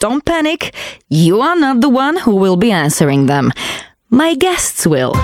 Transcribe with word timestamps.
don't 0.00 0.24
panic. 0.24 0.74
You 1.08 1.40
are 1.40 1.56
not 1.56 1.80
the 1.80 1.88
one 1.88 2.16
who 2.16 2.34
will 2.34 2.56
be 2.56 2.72
answering 2.72 3.26
them. 3.26 3.52
My 4.10 4.34
guests 4.34 4.86
will. 4.86 5.14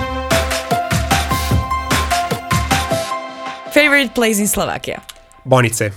Favorite 3.71 4.13
place 4.15 4.39
in 4.39 4.47
Slovakia? 4.47 5.03
Bonice. 5.45 5.91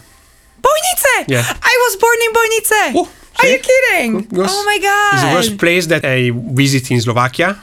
Bojnice! 0.61 1.25
Yeah. 1.28 1.45
I 1.47 1.75
was 1.87 1.97
born 1.97 2.19
in 2.27 2.31
Bojnice! 2.33 2.83
Oh, 2.97 3.09
Are 3.41 3.48
you 3.48 3.59
kidding? 3.59 4.27
Yes. 4.37 4.50
Oh 4.53 4.64
my 4.67 4.78
god. 4.78 5.15
It's 5.15 5.22
the 5.22 5.28
god! 5.28 5.37
first 5.37 5.59
place 5.59 5.87
that 5.87 6.05
I 6.05 6.31
visit 6.33 6.91
in 6.91 7.00
Slovakia. 7.00 7.56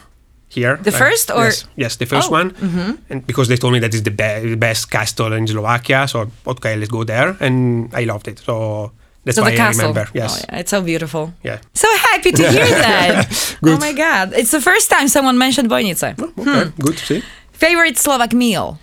Here. 0.49 0.77
The 0.81 0.95
uh, 0.95 0.97
first 0.97 1.29
or- 1.29 1.43
yes, 1.51 1.67
yes, 1.75 1.95
the 1.97 2.05
first 2.05 2.29
Oh, 2.29 2.39
one. 2.39 2.51
Mm-hmm. 2.51 2.91
And 3.11 3.27
because 3.27 3.47
they 3.49 3.57
told 3.57 3.73
me 3.73 3.79
that 3.79 3.93
it's 3.93 4.01
the, 4.01 4.11
be- 4.15 4.49
the 4.49 4.55
best 4.57 4.89
castle 4.89 5.33
in 5.33 5.45
Slovakia, 5.45 6.07
so 6.07 6.31
okay, 6.47 6.75
let's 6.77 6.89
go 6.89 7.03
there, 7.03 7.35
and 7.41 7.93
I 7.93 8.05
loved 8.05 8.27
it. 8.29 8.39
So 8.39 8.91
that's 9.25 9.35
so 9.35 9.43
why 9.43 9.51
the 9.51 9.55
I 9.55 9.57
castle. 9.57 9.87
remember. 9.89 10.09
Yes. 10.13 10.43
Oh, 10.43 10.45
yeah. 10.53 10.59
It's 10.59 10.71
so 10.71 10.81
beautiful. 10.81 11.33
yeah. 11.43 11.59
So 11.73 11.87
happy 12.11 12.31
to 12.31 12.43
hear 12.49 12.65
that. 12.87 13.27
oh 13.63 13.77
my 13.77 13.93
god. 13.93 14.33
It's 14.33 14.51
the 14.51 14.61
first 14.61 14.89
time 14.89 15.07
someone 15.07 15.37
mentioned 15.37 15.69
Bojnice. 15.69 16.15
Oh, 16.19 16.31
okay. 16.41 16.69
Hmm. 16.69 16.81
Good. 16.81 16.97
See. 16.99 17.23
Favorite 17.51 17.97
Slovak 17.97 18.33
meal? 18.33 18.77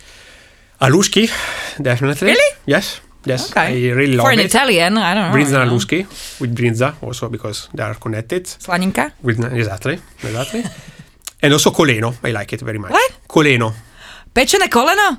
Alushki, 0.81 1.31
definitely. 1.81 2.29
Really? 2.29 2.51
Yes. 2.67 3.01
Yes. 3.25 3.51
Okay. 3.51 3.89
I 3.91 3.95
really 3.95 4.17
love 4.17 4.27
For 4.27 4.33
an 4.33 4.41
it. 4.41 4.47
Italian, 4.47 4.99
I 4.99 5.15
don't 5.15 5.31
know. 5.31 5.37
Bryndza 5.39 5.63
and 5.63 5.71
alushki 5.71 6.05
with 6.41 6.55
bryndza 6.55 6.95
also 7.01 7.29
because 7.31 7.69
they 7.73 7.83
are 7.83 7.95
connected. 7.95 8.45
Slaninka? 8.45 9.13
With, 9.23 9.41
exactly. 9.55 9.99
Exactly. 10.23 10.63
and 11.43 11.53
also 11.53 11.71
koleno. 11.71 12.13
I 12.23 12.33
like 12.33 12.53
it 12.53 12.61
very 12.61 12.79
much. 12.79 12.91
What? 12.93 13.13
Koleno. 13.29 13.73
Pečené 14.35 14.69
koleno? 14.69 15.17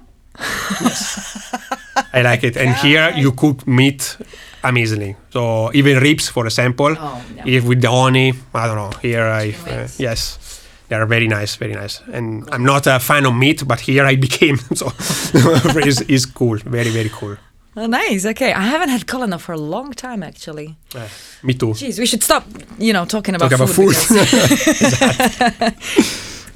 Yes. 0.82 1.50
I 2.14 2.22
like 2.22 2.44
it. 2.44 2.58
And 2.58 2.76
here 2.76 3.12
you 3.16 3.32
cook 3.32 3.66
meat 3.66 4.18
amazingly. 4.68 5.16
So 5.32 5.72
even 5.74 5.98
ribs, 6.00 6.30
for 6.30 6.46
example, 6.46 6.96
Oh, 7.00 7.22
if 7.46 7.64
with 7.64 7.82
the 7.82 7.90
honey, 7.92 8.34
I 8.54 8.68
don't 8.68 8.76
know. 8.78 8.92
Here 9.02 9.26
I 9.28 9.54
uh, 9.70 9.88
yes, 9.98 10.38
they 10.90 10.96
are 10.98 11.06
very 11.06 11.28
nice, 11.28 11.56
very 11.56 11.74
nice. 11.74 12.02
And 12.14 12.44
I'm 12.52 12.64
not 12.64 12.88
a 12.88 13.00
fan 13.00 13.26
of 13.26 13.34
meat, 13.34 13.64
but 13.68 13.80
here 13.80 14.06
I 14.06 14.16
became 14.28 14.58
so 14.76 14.92
is 15.86 16.02
is 16.08 16.26
cool, 16.26 16.58
very 16.66 16.90
very 16.92 17.10
cool. 17.10 17.38
Oh, 17.78 17.88
nice. 17.88 18.24
Okay. 18.26 18.54
I 18.56 18.62
haven't 18.72 18.88
had 18.88 19.04
koleno 19.06 19.38
for 19.38 19.52
a 19.52 19.60
long 19.60 19.92
time, 19.92 20.24
actually. 20.24 20.78
Uh, 20.96 21.10
me 21.44 21.54
too. 21.54 21.74
Jeez, 21.76 22.00
we 22.00 22.06
should 22.08 22.24
stop, 22.24 22.44
you 22.80 22.94
know, 22.94 23.04
talking 23.04 23.36
about 23.36 23.52
Talk 23.52 23.60
about 23.60 23.76
food. 23.76 23.92
food. 23.94 24.16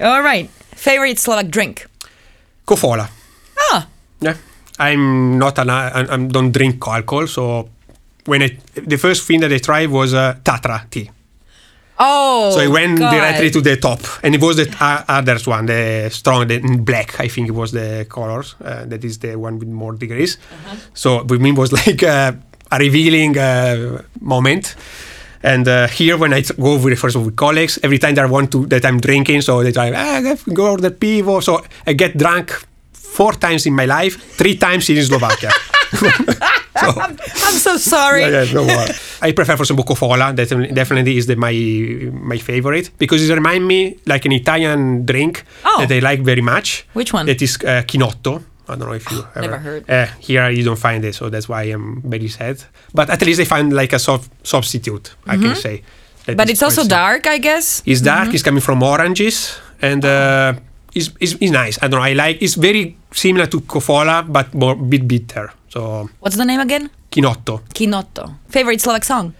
All 0.00 0.22
right. 0.22 0.48
Favorite 0.74 1.18
Slovak 1.20 1.50
drink? 1.52 1.84
Kofola. 2.64 3.08
Ah, 3.72 3.84
Yeah, 4.20 4.36
I'm 4.80 5.36
not 5.38 5.58
an 5.60 5.68
I 5.68 6.08
I 6.08 6.16
don't 6.16 6.52
drink 6.52 6.80
alcohol, 6.88 7.26
so 7.28 7.68
when 8.26 8.42
I 8.42 8.58
the 8.74 8.96
first 8.96 9.26
thing 9.26 9.40
that 9.40 9.52
I 9.52 9.58
tried 9.58 9.90
was 9.90 10.14
uh, 10.14 10.36
Tatra 10.42 10.88
tea. 10.90 11.10
oh. 11.98 12.50
So 12.54 12.60
I 12.60 12.68
went 12.68 12.98
God. 12.98 13.10
directly 13.10 13.50
to 13.50 13.60
the 13.60 13.76
top, 13.76 14.00
and 14.22 14.34
it 14.34 14.40
was 14.40 14.56
the 14.56 14.66
uh, 14.80 15.04
others 15.08 15.46
one, 15.46 15.66
the 15.66 16.08
strong, 16.10 16.46
the 16.48 16.58
black. 16.82 17.20
I 17.20 17.28
think 17.28 17.48
it 17.48 17.54
was 17.54 17.72
the 17.72 18.06
colors. 18.08 18.54
Uh, 18.62 18.84
that 18.86 19.04
is 19.04 19.18
the 19.18 19.36
one 19.36 19.58
with 19.58 19.68
more 19.68 19.94
degrees. 19.94 20.36
Uh-huh. 20.36 20.76
So 20.94 21.22
with 21.24 21.40
me 21.40 21.52
was 21.52 21.72
like 21.86 22.02
uh, 22.02 22.32
a 22.70 22.78
revealing 22.78 23.38
uh, 23.38 24.02
moment. 24.20 24.76
And 25.42 25.66
uh, 25.66 25.86
here, 25.88 26.18
when 26.18 26.34
I 26.34 26.42
go 26.42 26.76
with 26.76 26.98
first 26.98 27.16
with 27.16 27.34
colleagues, 27.34 27.78
every 27.82 27.98
time 27.98 28.14
they 28.14 28.26
want 28.26 28.52
to 28.52 28.66
that 28.66 28.84
I'm 28.84 29.00
drinking, 29.00 29.40
so 29.40 29.62
they 29.62 29.72
try, 29.72 29.90
ah, 29.90 30.36
go 30.52 30.72
order 30.72 30.90
pivo. 30.90 31.42
So 31.42 31.64
I 31.86 31.94
get 31.94 32.18
drunk 32.18 32.66
four 33.10 33.32
times 33.34 33.66
in 33.66 33.74
my 33.74 33.86
life, 33.86 34.14
three 34.38 34.56
times 34.56 34.88
in 34.90 35.02
Slovakia. 35.02 35.50
so, 36.80 36.86
I'm 37.46 37.58
so 37.58 37.76
sorry. 37.76 38.22
yeah, 38.22 38.44
yeah, 38.44 38.52
no 38.54 38.64
more. 38.64 38.86
I 39.22 39.32
prefer 39.32 39.56
for 39.56 39.62
example 39.64 39.84
Coca-Cola. 39.84 40.32
Definitely, 40.32 40.72
definitely 40.74 41.16
is 41.18 41.26
the, 41.26 41.36
my 41.36 41.52
my 42.12 42.38
favorite 42.38 42.90
because 42.98 43.20
it 43.28 43.34
reminds 43.34 43.66
me 43.66 43.98
like 44.06 44.24
an 44.24 44.32
Italian 44.32 45.04
drink 45.04 45.44
Oh. 45.64 45.84
that 45.84 45.90
I 45.92 45.98
like 45.98 46.22
very 46.22 46.40
much. 46.42 46.86
Which 46.94 47.12
one? 47.12 47.26
That 47.26 47.42
is 47.42 47.58
uh, 47.64 47.82
Chinotto. 47.84 48.42
I 48.70 48.76
don't 48.78 48.86
know 48.86 48.94
if 48.94 49.10
you 49.10 49.26
ever 49.34 49.40
Never 49.50 49.58
heard. 49.58 49.82
Uh, 49.90 50.06
here 50.22 50.48
you 50.48 50.62
don't 50.62 50.78
find 50.78 51.04
it, 51.04 51.14
so 51.14 51.28
that's 51.28 51.48
why 51.48 51.64
I'm 51.74 52.00
very 52.06 52.28
sad. 52.28 52.62
But 52.94 53.10
at 53.10 53.20
least 53.26 53.40
I 53.40 53.44
find 53.44 53.72
like 53.72 53.92
a 53.92 53.98
soft 53.98 54.30
substitute. 54.46 55.12
I 55.26 55.36
can 55.36 55.56
say. 55.56 55.82
Mm-hmm. 55.82 56.36
But 56.36 56.48
it's 56.50 56.62
also 56.62 56.86
dark, 56.86 57.26
I 57.26 57.38
guess. 57.38 57.82
It's 57.84 58.00
dark. 58.00 58.32
It's 58.32 58.42
coming 58.44 58.62
from 58.62 58.82
oranges 58.82 59.58
and. 59.82 60.04
Uh, 60.04 60.54
it's, 60.94 61.10
it's, 61.20 61.34
it's 61.40 61.50
nice. 61.52 61.78
I 61.82 61.88
don't 61.88 62.00
know. 62.00 62.06
I 62.06 62.12
like. 62.12 62.42
It's 62.42 62.54
very 62.54 62.96
similar 63.12 63.46
to 63.46 63.60
Coca-Cola, 63.60 64.24
but 64.28 64.54
more 64.54 64.74
bit 64.76 65.06
bitter. 65.06 65.52
So 65.68 66.08
What's 66.20 66.36
the 66.36 66.44
name 66.44 66.60
again? 66.60 66.90
Chinotto. 67.10 67.62
Kinotto. 67.74 68.34
Favorite 68.48 68.80
Slovak 68.80 69.04
song? 69.04 69.34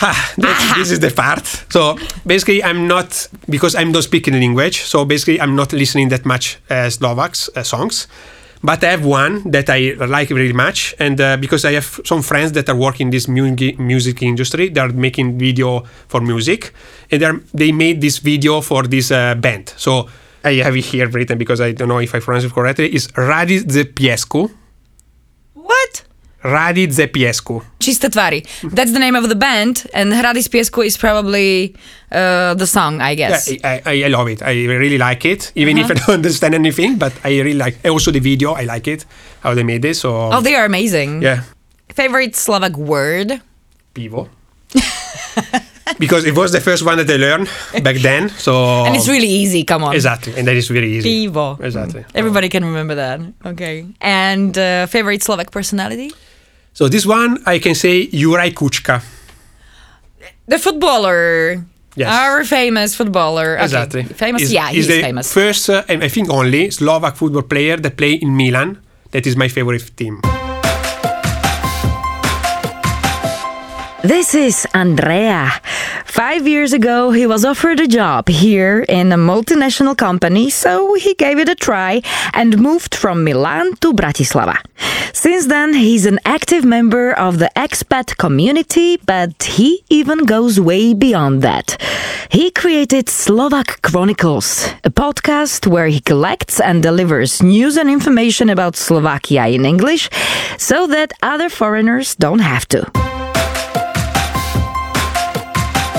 This 0.76 0.90
is 0.90 1.00
the 1.00 1.10
part. 1.10 1.44
So 1.70 1.96
basically, 2.26 2.62
I'm 2.62 2.86
not 2.86 3.28
because 3.50 3.74
I'm 3.74 3.90
not 3.90 4.04
speaking 4.04 4.34
language. 4.34 4.82
So 4.82 5.04
basically, 5.04 5.40
I'm 5.40 5.56
not 5.56 5.72
listening 5.72 6.08
that 6.10 6.24
much 6.24 6.58
uh, 6.70 6.90
Slovaks 6.90 7.50
uh, 7.56 7.62
songs. 7.62 8.06
But 8.62 8.82
I 8.82 8.90
have 8.90 9.04
one 9.04 9.48
that 9.52 9.70
I 9.70 9.94
like 10.06 10.30
very 10.30 10.52
much, 10.52 10.92
and 10.98 11.20
uh, 11.20 11.36
because 11.36 11.64
I 11.64 11.72
have 11.74 12.00
some 12.04 12.22
friends 12.22 12.52
that 12.52 12.68
are 12.68 12.74
working 12.74 13.06
in 13.06 13.10
this 13.12 13.28
mu- 13.28 13.54
music 13.78 14.20
industry, 14.20 14.68
they 14.68 14.80
are 14.80 14.88
making 14.88 15.38
video 15.38 15.84
for 16.08 16.20
music, 16.20 16.72
and 17.10 17.44
they 17.54 17.70
made 17.70 18.00
this 18.00 18.18
video 18.18 18.60
for 18.60 18.82
this 18.82 19.12
uh, 19.12 19.36
band. 19.36 19.72
So 19.76 20.08
I 20.44 20.54
have 20.62 20.76
it 20.76 20.84
here 20.84 21.08
written 21.08 21.38
because 21.38 21.60
I 21.60 21.72
don't 21.72 21.88
know 21.88 21.98
if 21.98 22.14
I 22.14 22.20
pronounce 22.20 22.44
it 22.44 22.52
correctly. 22.52 22.88
It's 22.90 23.08
Radi 23.08 23.60
Zepiescu. 23.64 24.50
What? 25.54 26.02
Radi 26.44 26.86
Zepiescu. 26.86 27.62
Čiste 27.80 28.08
tvari. 28.10 28.42
That's 28.62 28.92
the 28.92 28.98
name 29.00 29.16
of 29.16 29.28
the 29.28 29.34
band, 29.34 29.86
and 29.92 30.12
Hrady 30.12 30.40
z 30.42 30.48
piesku 30.48 30.86
is 30.86 30.96
probably 30.96 31.74
uh, 32.12 32.54
the 32.54 32.66
song, 32.66 33.00
I 33.00 33.14
guess. 33.16 33.50
Yeah, 33.50 33.58
I, 33.64 33.82
I, 33.84 34.04
I 34.04 34.08
love 34.08 34.28
it. 34.28 34.42
I 34.42 34.52
really 34.66 34.98
like 34.98 35.24
it, 35.24 35.50
even 35.56 35.78
Uh-huh. 35.78 35.90
if 35.90 35.90
I 35.90 35.94
don't 36.06 36.14
understand 36.22 36.54
anything. 36.54 36.96
But 36.96 37.12
I 37.24 37.40
really 37.40 37.54
like. 37.58 37.78
Also, 37.84 38.10
the 38.12 38.20
video, 38.20 38.52
I 38.52 38.64
like 38.64 38.86
it 38.86 39.04
how 39.42 39.54
they 39.54 39.64
made 39.64 39.82
this. 39.82 40.00
So 40.00 40.30
oh, 40.32 40.40
they 40.40 40.54
are 40.54 40.64
amazing. 40.64 41.22
yeah, 41.22 41.42
Favorite 41.92 42.36
Slovak 42.36 42.76
word? 42.78 43.40
pivo. 43.94 44.28
because 45.98 46.24
it 46.28 46.36
was 46.36 46.52
the 46.52 46.60
first 46.60 46.84
one 46.84 46.98
that 46.98 47.08
I 47.08 47.16
learned 47.16 47.48
back 47.82 47.96
then. 48.04 48.28
So 48.28 48.84
And 48.84 48.94
it's 48.96 49.08
really 49.08 49.28
easy, 49.28 49.64
come 49.64 49.84
on. 49.84 49.94
exactly, 49.94 50.34
and 50.36 50.46
that 50.46 50.56
is 50.56 50.68
very 50.68 50.92
easy. 50.98 51.28
Pivo. 51.28 51.56
Exactly. 51.60 52.04
Everybody 52.14 52.48
can 52.48 52.64
remember 52.64 52.94
that. 52.96 53.20
Okay. 53.46 53.86
And 54.00 54.56
uh, 54.58 54.86
favorite 54.86 55.22
Slovak 55.22 55.50
personality? 55.50 56.12
So 56.74 56.88
this 56.88 57.06
one 57.06 57.38
I 57.46 57.58
can 57.58 57.74
say 57.74 58.06
Juraj 58.08 58.52
Kučka. 58.54 59.02
The 60.46 60.58
footballer. 60.58 61.64
Yes. 61.96 62.08
Our 62.14 62.44
famous 62.44 62.94
footballer. 62.94 63.54
Okay. 63.58 63.64
Exactly. 63.64 64.02
Famous? 64.04 64.42
Is- 64.42 64.52
yeah, 64.52 64.70
he's 64.70 64.86
the 64.86 65.02
famous. 65.02 65.32
First, 65.32 65.68
uh, 65.68 65.82
and 65.88 66.04
I 66.04 66.08
think 66.08 66.30
only 66.30 66.70
Slovak 66.70 67.16
football 67.16 67.42
player 67.42 67.76
that 67.76 67.96
play 67.96 68.12
in 68.14 68.36
Milan. 68.36 68.78
That 69.10 69.26
is 69.26 69.34
my 69.36 69.48
favorite 69.48 69.90
team. 69.96 70.20
This 74.04 74.32
is 74.32 74.64
Andrea. 74.74 75.50
Five 76.04 76.46
years 76.46 76.72
ago, 76.72 77.10
he 77.10 77.26
was 77.26 77.44
offered 77.44 77.80
a 77.80 77.88
job 77.88 78.28
here 78.28 78.84
in 78.88 79.10
a 79.10 79.16
multinational 79.16 79.96
company, 79.96 80.50
so 80.50 80.94
he 80.94 81.14
gave 81.14 81.40
it 81.40 81.48
a 81.48 81.56
try 81.56 82.02
and 82.32 82.60
moved 82.60 82.94
from 82.94 83.24
Milan 83.24 83.74
to 83.80 83.92
Bratislava. 83.92 84.58
Since 85.12 85.46
then, 85.46 85.74
he's 85.74 86.06
an 86.06 86.20
active 86.24 86.64
member 86.64 87.12
of 87.12 87.40
the 87.40 87.50
expat 87.56 88.16
community, 88.18 88.98
but 89.04 89.42
he 89.42 89.82
even 89.90 90.26
goes 90.26 90.60
way 90.60 90.94
beyond 90.94 91.42
that. 91.42 91.76
He 92.30 92.52
created 92.52 93.08
Slovak 93.08 93.82
Chronicles, 93.82 94.68
a 94.84 94.90
podcast 94.90 95.66
where 95.66 95.88
he 95.88 95.98
collects 95.98 96.60
and 96.60 96.84
delivers 96.84 97.42
news 97.42 97.76
and 97.76 97.90
information 97.90 98.48
about 98.48 98.76
Slovakia 98.76 99.48
in 99.48 99.64
English 99.64 100.08
so 100.56 100.86
that 100.86 101.12
other 101.20 101.48
foreigners 101.48 102.14
don't 102.14 102.40
have 102.40 102.68
to. 102.68 103.17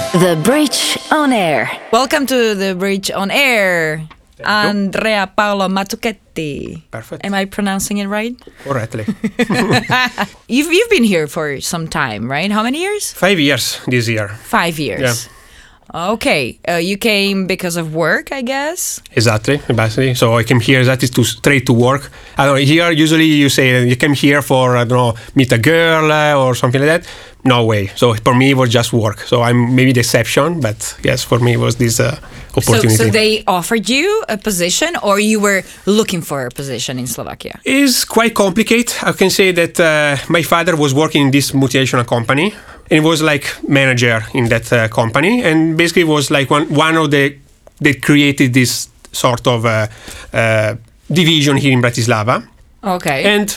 The 0.14 0.42
Bridge 0.44 0.98
on 1.12 1.32
Air. 1.32 1.70
Welcome 1.94 2.26
to 2.26 2.56
the 2.56 2.74
Bridge 2.74 3.12
on 3.12 3.30
Air. 3.30 4.08
Andrea 4.44 5.28
Paolo 5.28 5.68
Mazzucchetti. 5.68 6.82
Perfect. 6.90 7.24
Am 7.24 7.36
I 7.36 7.46
pronouncing 7.46 8.00
it 8.00 8.08
right? 8.08 8.34
Correctly. 8.64 9.06
You've 10.48 10.74
you've 10.74 10.90
been 10.90 11.04
here 11.04 11.28
for 11.28 11.62
some 11.62 11.88
time, 11.88 12.32
right? 12.32 12.52
How 12.52 12.64
many 12.64 12.80
years? 12.82 13.14
Five 13.14 13.40
years 13.40 13.80
this 13.86 14.08
year. 14.08 14.30
Five 14.30 14.80
years. 14.80 15.28
Yeah. 15.30 16.12
Okay. 16.14 16.60
Uh, 16.68 16.76
you 16.76 16.98
came 16.98 17.48
because 17.48 17.76
of 17.76 17.94
work, 17.96 18.32
I 18.32 18.42
guess. 18.42 19.02
Exactly, 19.16 19.58
basically. 19.76 20.14
So 20.16 20.38
I 20.38 20.44
came 20.44 20.60
here 20.60 20.80
exactly 20.80 21.08
to 21.08 21.24
straight 21.24 21.66
to 21.66 21.74
work. 21.74 22.12
I 22.38 22.46
don't 22.46 22.56
know. 22.56 22.62
Here, 22.66 22.92
usually 22.92 23.26
you 23.26 23.50
say 23.50 23.88
you 23.88 23.96
came 23.96 24.14
here 24.14 24.42
for 24.42 24.78
I 24.78 24.86
don't 24.86 24.98
know 24.98 25.14
meet 25.36 25.52
a 25.52 25.58
girl 25.58 26.12
uh, 26.12 26.36
or 26.36 26.56
something 26.56 26.82
like 26.82 27.04
that. 27.04 27.08
No 27.44 27.64
way. 27.64 27.88
So 27.96 28.14
for 28.16 28.36
me, 28.36 28.52
it 28.52 28.58
was 28.58 28.70
just 28.70 28.92
work. 28.92 29.22
So 29.22 29.42
I'm 29.42 29.74
maybe 29.76 29.94
the 29.94 30.02
exception, 30.02 30.60
but 30.60 30.96
yes, 31.04 31.24
for 31.24 31.40
me 31.40 31.54
it 31.54 31.60
was 31.60 31.76
this 31.78 32.00
uh, 32.00 32.18
So, 32.50 32.74
opportunity. 32.74 32.96
so 32.98 33.10
they 33.10 33.44
offered 33.48 33.88
you 33.90 34.24
a 34.28 34.38
position, 34.38 34.96
or 35.02 35.20
you 35.20 35.40
were 35.40 35.62
looking 35.86 36.22
for 36.22 36.46
a 36.46 36.50
position 36.50 37.00
in 37.00 37.08
Slovakia? 37.08 37.60
is 37.64 38.04
quite 38.06 38.34
complicated. 38.34 38.92
I 39.04 39.14
can 39.14 39.30
say 39.30 39.54
that 39.54 39.80
uh, 39.80 40.18
my 40.28 40.42
father 40.44 40.76
was 40.76 40.94
working 40.94 41.22
in 41.28 41.32
this 41.32 41.52
multinational 41.54 42.06
company 42.06 42.54
and 42.92 43.06
was 43.06 43.22
like 43.22 43.46
manager 43.68 44.26
in 44.34 44.50
that 44.50 44.66
uh, 44.74 44.88
company 44.90 45.44
and 45.44 45.78
basically 45.78 46.04
was 46.04 46.30
like 46.32 46.50
one 46.52 46.66
one 46.74 46.98
of 46.98 47.10
the 47.12 47.38
that 47.82 48.02
created 48.02 48.52
this 48.54 48.90
sort 49.14 49.48
of 49.48 49.64
uh, 49.66 49.88
uh, 50.34 50.76
division 51.08 51.56
here 51.58 51.72
in 51.72 51.82
Bratislava. 51.82 52.44
Okay. 52.84 53.24
And 53.24 53.48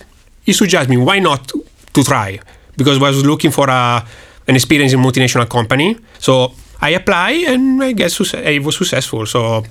he 0.47 0.53
suggested 0.53 0.91
me 0.91 0.97
why 0.97 1.19
not 1.19 1.51
to 1.95 2.03
try 2.05 2.39
because 2.77 2.99
I 2.99 3.01
was 3.01 3.25
looking 3.25 3.51
for 3.51 3.69
a 3.69 4.05
an 4.49 4.57
experience 4.57 4.93
in 4.93 5.01
multinational 5.01 5.49
company. 5.49 5.97
So 6.19 6.53
I 6.81 6.91
apply 6.91 7.45
and 7.47 7.83
I 7.83 7.93
guess 7.93 8.35
I 8.35 8.59
was 8.59 8.77
successful. 8.77 9.27
So 9.27 9.63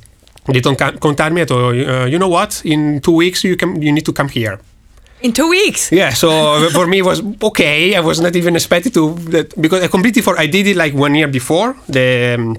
they 0.48 0.62
don't 0.62 0.78
contact 0.78 1.34
me 1.34 1.42
at 1.42 1.52
all. 1.52 1.70
Uh, 1.70 2.06
you 2.06 2.18
know 2.18 2.30
what? 2.30 2.62
In 2.66 3.02
two 3.02 3.16
weeks 3.16 3.44
you 3.44 3.56
can 3.58 3.82
you 3.82 3.92
need 3.92 4.06
to 4.06 4.14
come 4.14 4.30
here. 4.30 4.60
in 5.22 5.34
two 5.34 5.50
weeks. 5.50 5.92
Yeah, 5.92 6.10
so 6.14 6.70
for 6.74 6.88
me 6.88 7.00
it 7.00 7.06
was 7.06 7.22
okay. 7.44 7.96
I 7.96 8.00
was 8.00 8.20
not 8.20 8.36
even 8.36 8.56
expected 8.56 8.94
to 8.94 9.14
that 9.32 9.60
because 9.60 9.84
I 9.84 9.88
completely 9.88 10.22
for 10.22 10.38
I 10.40 10.48
did 10.48 10.68
it 10.68 10.76
like 10.76 10.94
one 10.94 11.16
year 11.16 11.28
before 11.28 11.76
the 11.88 12.36
um, 12.38 12.58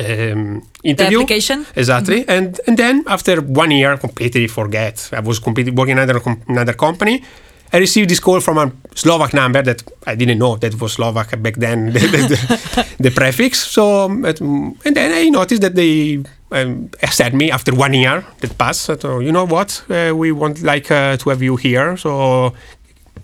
um, 0.00 0.62
interview 0.82 1.18
application? 1.18 1.66
exactly, 1.76 2.24
and 2.28 2.60
and 2.66 2.76
then 2.76 3.04
after 3.06 3.40
one 3.40 3.70
year 3.70 3.96
completely 3.96 4.46
forget. 4.46 5.10
I 5.12 5.20
was 5.20 5.38
completely 5.38 5.72
working 5.72 5.98
in 5.98 5.98
another 5.98 6.20
another 6.48 6.74
company. 6.74 7.22
I 7.72 7.78
received 7.78 8.08
this 8.08 8.20
call 8.20 8.40
from 8.40 8.58
a 8.58 8.72
Slovak 8.94 9.34
number 9.34 9.62
that 9.62 9.82
I 10.06 10.14
didn't 10.14 10.38
know 10.38 10.56
that 10.56 10.80
was 10.80 10.92
Slovak 10.94 11.42
back 11.42 11.56
then, 11.56 11.86
the, 11.92 12.00
the, 12.00 12.86
the, 12.98 13.10
prefix. 13.10 13.58
So, 13.58 14.06
and 14.06 14.96
then 14.96 15.12
I 15.12 15.28
noticed 15.28 15.62
that 15.62 15.74
they 15.74 16.22
um, 16.50 16.90
me 17.32 17.50
after 17.50 17.74
one 17.74 17.94
year 17.94 18.24
that 18.40 18.56
passed. 18.56 19.00
So, 19.00 19.20
you 19.20 19.32
know 19.32 19.44
what? 19.44 19.84
Uh, 19.90 20.14
we 20.16 20.32
want 20.32 20.62
like 20.62 20.90
uh, 20.90 21.16
to 21.18 21.30
have 21.30 21.42
you 21.42 21.56
here. 21.56 21.96
So, 21.96 22.54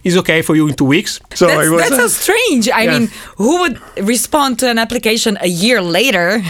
it's 0.04 0.16
okay 0.18 0.42
for 0.42 0.54
you 0.54 0.68
in 0.68 0.74
two 0.74 0.84
weeks. 0.84 1.18
So 1.34 1.46
That's, 1.46 1.70
was, 1.70 1.80
that's 1.80 1.92
uh, 1.92 2.08
so 2.08 2.08
strange. 2.08 2.68
I 2.68 2.82
yeah. 2.82 2.98
mean, 2.98 3.08
who 3.36 3.60
would 3.60 3.80
respond 4.06 4.58
to 4.58 4.68
an 4.68 4.78
application 4.78 5.38
a 5.40 5.48
year 5.48 5.80
later? 5.80 6.42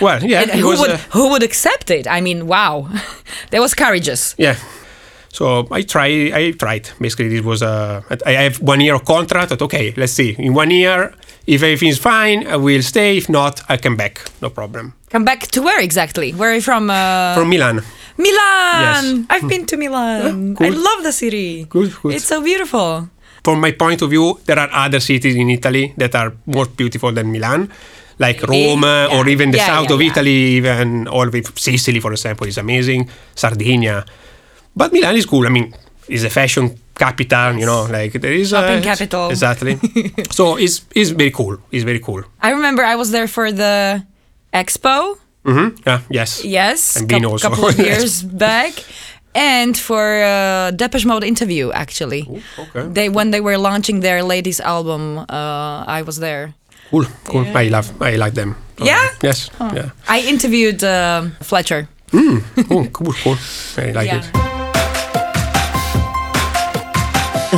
well, 0.00 0.24
yeah, 0.24 0.46
who 0.56 0.68
was, 0.68 0.80
would 0.80 0.90
uh, 0.90 0.96
who 1.10 1.30
would 1.30 1.42
accept 1.42 1.90
it? 1.90 2.08
I 2.08 2.22
mean, 2.22 2.46
wow, 2.46 2.88
that 3.50 3.60
was 3.60 3.74
courageous. 3.74 4.34
yeah. 4.38 4.56
So 5.36 5.68
I 5.70 5.82
try. 5.82 6.08
I 6.40 6.52
tried. 6.52 6.88
Basically, 6.98 7.28
this 7.28 7.44
was 7.44 7.60
a. 7.60 8.02
I 8.24 8.32
have 8.46 8.56
one 8.62 8.80
year 8.80 8.94
of 8.94 9.04
contract. 9.04 9.50
But 9.50 9.60
okay, 9.68 9.92
let's 9.96 10.14
see. 10.14 10.34
In 10.38 10.54
one 10.54 10.70
year, 10.70 11.12
if 11.46 11.62
everything's 11.62 11.98
fine, 11.98 12.46
I 12.46 12.56
will 12.56 12.82
stay. 12.82 13.18
If 13.18 13.28
not, 13.28 13.60
I 13.68 13.76
come 13.76 13.96
back. 13.96 14.14
No 14.40 14.48
problem. 14.48 14.94
Come 15.10 15.24
back 15.24 15.40
to 15.52 15.60
where 15.60 15.78
exactly? 15.80 16.32
Where 16.32 16.50
are 16.52 16.54
you 16.54 16.62
from? 16.62 16.88
Uh, 16.88 17.34
From 17.36 17.50
Milan. 17.50 17.82
Milan. 18.16 19.04
Yes. 19.04 19.26
I've 19.28 19.46
been 19.48 19.66
to 19.66 19.76
Milan. 19.76 20.56
cool. 20.56 20.66
I 20.66 20.70
love 20.70 21.02
the 21.04 21.12
city. 21.12 21.64
Good, 21.68 21.92
good. 22.02 22.14
It's 22.14 22.24
so 22.24 22.40
beautiful. 22.42 23.08
From 23.44 23.60
my 23.60 23.72
point 23.72 24.00
of 24.02 24.08
view, 24.10 24.40
there 24.46 24.58
are 24.58 24.70
other 24.72 25.00
cities 25.00 25.36
in 25.36 25.50
Italy 25.50 25.92
that 25.98 26.14
are 26.14 26.32
more 26.46 26.64
beautiful 26.64 27.12
than 27.12 27.30
Milan, 27.30 27.70
like 28.18 28.40
Rome 28.42 28.84
uh, 28.84 29.12
or 29.14 29.28
even 29.28 29.50
the 29.52 29.58
Yeah, 29.58 29.66
south 29.66 29.88
yeah, 29.90 29.94
of 29.96 30.00
yeah. 30.02 30.10
Italy, 30.10 30.38
even 30.58 31.06
all 31.08 31.28
of. 31.28 31.34
Sicily, 31.58 32.00
for 32.00 32.10
example, 32.12 32.46
is 32.48 32.56
amazing. 32.58 33.08
Sardinia, 33.36 34.04
but 34.76 34.92
Milan 34.92 35.16
is 35.16 35.26
cool. 35.26 35.46
I 35.46 35.50
mean, 35.50 35.74
it's 36.08 36.24
a 36.24 36.30
fashion 36.30 36.76
capital. 36.94 37.54
You 37.58 37.66
know, 37.66 37.84
like 37.90 38.12
there 38.20 38.32
is 38.32 38.50
Shopping 38.50 38.78
uh, 38.78 38.82
capital. 38.82 39.30
Exactly. 39.30 39.78
so 40.30 40.56
it's 40.56 40.84
it's 40.94 41.10
very 41.10 41.30
cool. 41.30 41.58
It's 41.72 41.84
very 41.84 42.00
cool. 42.00 42.22
I 42.42 42.50
remember 42.50 42.82
I 42.84 42.96
was 42.96 43.10
there 43.10 43.28
for 43.28 43.50
the 43.52 44.02
expo. 44.52 45.16
hmm 45.44 45.68
Yeah. 45.86 46.00
Yes. 46.10 46.44
Yes, 46.44 46.96
And 46.96 47.08
Bean 47.08 47.22
coup- 47.22 47.30
also. 47.32 47.48
couple 47.48 47.68
of 47.68 47.78
years 47.88 48.22
back, 48.22 48.72
and 49.34 49.76
for 49.78 50.22
uh, 50.22 50.70
Depeche 50.76 51.06
Mode 51.06 51.24
interview 51.26 51.70
actually. 51.72 52.22
okay. 52.58 52.88
They 52.92 53.08
when 53.08 53.30
they 53.30 53.40
were 53.40 53.58
launching 53.58 54.00
their 54.02 54.22
latest 54.22 54.60
album, 54.60 55.18
uh, 55.18 55.98
I 55.98 56.02
was 56.02 56.16
there. 56.18 56.54
Cool. 56.90 57.06
Cool. 57.24 57.46
I 57.54 57.68
love. 57.68 57.90
I 58.00 58.16
like 58.16 58.34
them. 58.34 58.54
Yeah? 58.78 59.08
Yes. 59.22 59.50
Yeah. 59.60 59.90
I 60.08 60.20
interviewed 60.28 60.82
uh, 60.84 61.22
Fletcher. 61.42 61.88
Oh, 62.12 62.86
cool. 62.92 63.12
Cool. 63.24 63.36
I 63.78 63.90
like 63.92 64.06
Yeah. 64.06 64.22
it. 64.22 64.45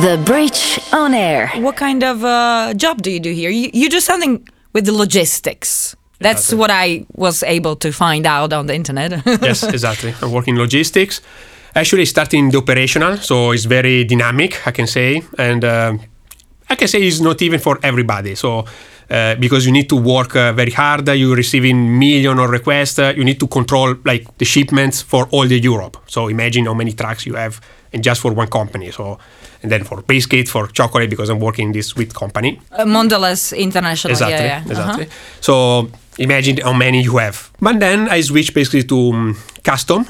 The 0.01 0.17
Bridge 0.23 0.79
on 0.93 1.13
Air. 1.13 1.51
What 1.57 1.75
kind 1.75 2.03
of 2.03 2.23
uh, 2.23 2.73
job 2.73 3.01
do 3.01 3.11
you 3.11 3.19
do 3.19 3.33
here? 3.33 3.49
You, 3.49 3.69
you 3.73 3.89
do 3.89 3.99
something 3.99 4.47
with 4.71 4.85
the 4.85 4.93
logistics. 4.93 5.95
That's 6.19 6.41
Exactly. 6.41 6.57
what 6.59 6.71
I 6.71 7.05
was 7.15 7.43
able 7.43 7.75
to 7.77 7.91
find 7.91 8.25
out 8.25 8.53
on 8.53 8.67
the 8.67 8.75
internet. 8.75 9.11
yes, 9.25 9.63
exactly. 9.63 10.13
I 10.21 10.25
work 10.27 10.47
in 10.47 10.57
logistics. 10.57 11.21
Actually, 11.75 12.05
starting 12.05 12.49
the 12.49 12.57
operational, 12.59 13.17
so 13.17 13.51
it's 13.51 13.65
very 13.65 14.05
dynamic, 14.05 14.65
I 14.65 14.71
can 14.71 14.87
say, 14.87 15.21
and 15.37 15.63
uh, 15.65 15.97
I 16.69 16.75
can 16.75 16.87
say 16.87 17.01
it's 17.01 17.19
not 17.19 17.41
even 17.41 17.59
for 17.59 17.77
everybody. 17.83 18.35
So. 18.35 18.65
Uh, 19.11 19.33
because 19.39 19.65
you 19.65 19.71
need 19.71 19.89
to 19.89 19.95
work 19.95 20.35
uh, 20.35 20.53
very 20.53 20.69
hard, 20.69 21.07
you're 21.09 21.35
receiving 21.35 21.97
million 21.97 22.37
of 22.37 22.47
requests. 22.47 22.99
Uh, 22.99 23.11
you 23.17 23.23
need 23.23 23.39
to 23.39 23.47
control 23.47 23.95
like 24.05 24.37
the 24.37 24.45
shipments 24.45 25.01
for 25.01 25.27
all 25.31 25.47
the 25.47 25.59
Europe. 25.59 25.97
So 26.05 26.27
imagine 26.27 26.65
how 26.67 26.75
many 26.75 26.91
trucks 26.91 27.25
you 27.25 27.33
have, 27.33 27.59
and 27.91 28.03
just 28.03 28.21
for 28.21 28.31
one 28.31 28.49
company. 28.49 28.91
So, 28.91 29.17
and 29.63 29.71
then 29.71 29.83
for 29.83 30.01
biscuit, 30.01 30.47
for 30.49 30.67
chocolate, 30.67 31.09
because 31.09 31.29
I'm 31.29 31.39
working 31.39 31.67
in 31.67 31.73
this 31.73 31.87
sweet 31.87 32.13
company. 32.13 32.59
uh, 32.71 32.85
Mondelez 32.85 33.53
International. 33.57 34.11
Exactly, 34.11 34.45
Yeah, 34.45 34.63
yeah. 34.65 34.71
exactly. 34.71 35.05
Uh-huh. 35.05 35.41
So 35.41 35.89
imagine 36.17 36.57
how 36.57 36.73
many 36.73 37.01
you 37.03 37.17
have. 37.17 37.49
But 37.61 37.79
then 37.79 38.07
I 38.09 38.21
switched 38.21 38.53
basically 38.53 38.83
to 38.83 38.97
um, 39.13 39.37
custom 39.63 40.05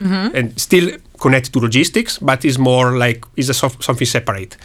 Mm-hmm. 0.00 0.36
and 0.36 0.58
still 0.60 0.90
connected 1.20 1.52
to 1.52 1.60
logistics, 1.60 2.18
but 2.18 2.44
it's 2.44 2.58
more 2.58 2.98
like 2.98 3.24
it's 3.36 3.48
a 3.48 3.54
sof- 3.54 3.80
something 3.80 4.06
separate. 4.06 4.56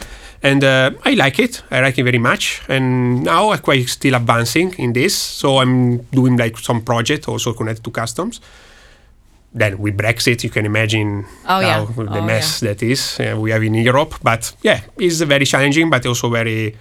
And 0.42 0.64
uh, 0.64 0.90
I 1.04 1.14
like 1.14 1.38
it. 1.38 1.62
I 1.70 1.80
like 1.80 1.98
it 2.00 2.02
very 2.04 2.18
much. 2.18 2.62
And 2.68 3.22
now 3.22 3.50
I'm 3.52 3.60
quite 3.60 3.88
still 3.88 4.14
advancing 4.16 4.74
in 4.78 4.92
this. 4.92 5.14
So 5.14 5.58
I'm 5.58 5.98
doing 6.12 6.36
like 6.36 6.58
some 6.58 6.80
project 6.82 7.28
also 7.28 7.52
connected 7.52 7.84
to 7.84 7.90
customs. 7.92 8.40
Then 9.52 9.78
with 9.78 9.96
Brexit, 9.96 10.44
you 10.44 10.50
can 10.50 10.64
imagine 10.64 11.24
Oh, 11.48 11.60
yeah. 11.60 11.84
how 11.84 11.84
the 11.86 12.18
Oh, 12.18 12.22
mess 12.24 12.60
that 12.60 12.82
is 12.82 13.18
uh, 13.20 13.36
we 13.38 13.50
have 13.50 13.62
in 13.64 13.74
Europe. 13.74 14.14
But 14.22 14.52
yeah, 14.62 14.80
it's 14.96 15.20
very 15.20 15.44
challenging, 15.44 15.90
but 15.90 16.06
also 16.06 16.30
very 16.30 16.76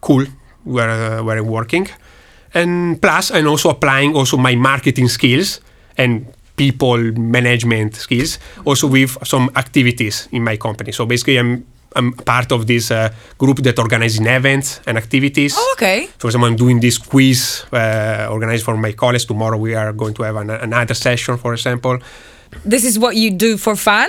cool 0.00 0.24
where 0.64 0.88
uh, 0.90 1.22
where 1.22 1.38
I'm 1.38 1.46
working. 1.46 1.88
And 2.54 3.00
plus, 3.00 3.30
I'm 3.30 3.46
also 3.46 3.68
applying 3.70 4.16
also 4.16 4.36
my 4.36 4.54
marketing 4.56 5.08
skills 5.08 5.60
and 5.98 6.26
people 6.56 6.98
management 7.18 7.94
skills 7.96 8.38
also 8.64 8.86
with 8.86 9.16
some 9.24 9.50
activities 9.54 10.28
in 10.32 10.42
my 10.44 10.56
company. 10.56 10.92
So 10.92 11.06
basically, 11.06 11.38
I'm 11.38 11.64
I'm 11.96 12.12
part 12.12 12.52
of 12.52 12.66
this 12.66 12.90
uh, 12.90 13.12
group 13.38 13.58
that 13.62 13.78
organizing 13.78 14.26
events 14.26 14.80
and 14.86 14.96
activities. 14.96 15.54
Oh, 15.56 15.74
okay. 15.76 16.08
For 16.18 16.28
example, 16.28 16.48
I'm 16.48 16.56
doing 16.56 16.80
this 16.80 16.98
quiz 16.98 17.64
uh, 17.72 18.28
organized 18.30 18.64
for 18.64 18.76
my 18.76 18.92
colleagues. 18.92 19.24
Tomorrow 19.24 19.58
we 19.58 19.74
are 19.74 19.92
going 19.92 20.14
to 20.14 20.22
have 20.22 20.36
an, 20.36 20.50
another 20.50 20.94
session, 20.94 21.36
for 21.36 21.52
example. 21.52 21.98
This 22.64 22.84
is 22.84 22.98
what 22.98 23.16
you 23.16 23.30
do 23.30 23.56
for 23.56 23.76
fun? 23.76 24.08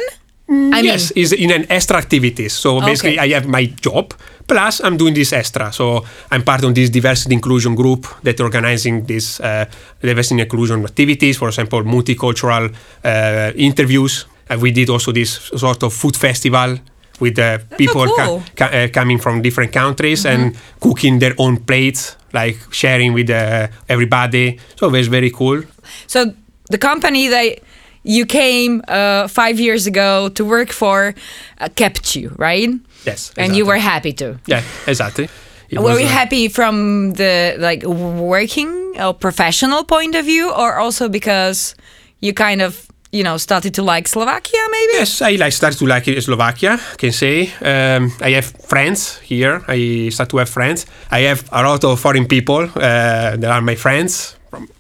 I 0.50 0.82
yes, 0.82 1.12
is 1.12 1.32
in 1.32 1.52
an 1.52 1.66
extra 1.70 1.98
activities. 1.98 2.52
So 2.54 2.82
basically, 2.82 3.18
Okay. 3.18 3.32
I 3.32 3.40
have 3.40 3.48
my 3.48 3.66
job 3.66 4.14
plus 4.48 4.82
I'm 4.84 4.98
doing 4.98 5.14
this 5.14 5.32
extra. 5.32 5.72
So 5.72 6.04
I'm 6.30 6.44
part 6.44 6.64
of 6.66 6.76
this 6.76 6.90
diversity 6.90 7.34
inclusion 7.36 7.74
group 7.74 8.06
that 8.24 8.40
organizing 8.42 9.06
this 9.06 9.40
uh, 9.40 9.66
diversity 10.02 10.42
inclusion 10.42 10.84
activities. 10.84 11.38
For 11.38 11.48
example, 11.48 11.84
multicultural 11.84 12.70
uh, 13.06 13.52
interviews. 13.56 14.26
We 14.60 14.72
did 14.72 14.90
also 14.90 15.14
this 15.14 15.40
sort 15.56 15.84
of 15.84 15.94
food 15.94 16.18
festival 16.18 16.78
with 17.22 17.40
uh, 17.40 17.60
people 17.78 18.06
co- 18.08 18.26
cool. 18.26 18.44
co- 18.56 18.66
uh, 18.66 18.88
coming 18.90 19.20
from 19.20 19.42
different 19.42 19.72
countries 19.72 20.26
and 20.26 20.58
cooking 20.80 21.20
their 21.20 21.36
own 21.38 21.58
plates, 21.58 22.18
like 22.34 22.58
sharing 22.72 23.14
with 23.14 23.30
uh, 23.30 23.68
everybody. 23.88 24.60
So 24.76 24.88
it 24.88 24.92
was 24.92 25.08
very 25.08 25.30
cool. 25.30 25.64
So 26.08 26.34
the 26.70 26.78
company 26.78 27.28
that 27.30 27.60
you 28.04 28.26
came 28.26 28.82
uh, 28.88 29.28
five 29.28 29.60
years 29.60 29.88
ago 29.88 30.30
to 30.30 30.44
work 30.44 30.72
for 30.72 31.14
uh, 31.60 31.70
kept 31.76 32.16
you, 32.16 32.34
right? 32.38 32.70
Yes, 33.06 33.30
Exactly. 33.30 33.44
And 33.44 33.56
you 33.56 33.66
were 33.66 33.78
happy 33.78 34.14
to. 34.14 34.40
Yeah, 34.48 34.64
exactly. 34.88 35.30
It 35.70 35.80
were 35.80 36.00
you 36.00 36.06
uh, 36.06 36.10
happy 36.10 36.50
from 36.50 37.14
the 37.14 37.56
like 37.58 37.84
working 37.84 38.94
or 39.00 39.14
professional 39.14 39.84
point 39.84 40.16
of 40.16 40.26
view, 40.26 40.52
or 40.52 40.76
also 40.78 41.08
because 41.08 41.76
you 42.20 42.34
kind 42.34 42.62
of 42.62 42.91
you 43.12 43.24
know 43.24 43.38
started 43.38 43.74
to 43.76 43.84
like 43.84 44.08
Slovakia, 44.08 44.60
maybe? 44.72 44.94
Yes, 44.94 45.22
I 45.22 45.36
like 45.36 45.54
started 45.54 45.78
to 45.80 45.86
like 45.86 46.06
Slovakia. 46.22 46.80
I 46.80 46.96
can 46.96 47.12
say 47.12 47.52
um, 47.62 48.12
I 48.22 48.32
have 48.32 48.46
friends 48.46 49.20
here. 49.20 49.62
I 49.68 50.10
start 50.10 50.30
to 50.30 50.38
have 50.38 50.50
friends. 50.50 50.86
I 51.12 51.22
have 51.22 51.44
a 51.52 51.64
lot 51.64 51.84
of 51.84 52.00
foreign 52.00 52.26
people. 52.26 52.70
Uh, 52.76 53.38
are 53.46 53.62
my 53.62 53.76
friends, 53.76 54.36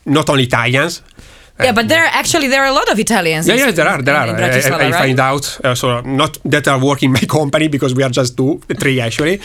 not 0.05 0.29
only 0.29 0.43
Italians. 0.43 1.03
Yeah, 1.63 1.71
but 1.73 1.87
there 1.87 2.05
actually 2.11 2.47
there 2.47 2.61
are 2.63 2.69
a 2.69 2.73
lot 2.73 2.89
of 2.91 2.97
Italians. 2.99 3.47
Yeah, 3.47 3.55
yeah, 3.55 3.71
there 3.71 3.87
are, 3.87 4.01
there 4.01 4.15
are. 4.15 4.27
I- 4.27 4.31
I, 4.31 4.87
I 4.87 4.91
right? 4.91 4.93
find 5.05 5.19
out. 5.19 5.59
Uh, 5.63 5.75
so 5.75 6.01
not 6.01 6.37
that 6.45 6.67
are 6.67 6.79
working 6.79 7.11
my 7.19 7.25
company 7.27 7.67
because 7.67 7.93
we 7.95 8.03
are 8.03 8.09
just 8.09 8.37
two, 8.37 8.59
three 8.79 8.99
actually, 9.01 9.39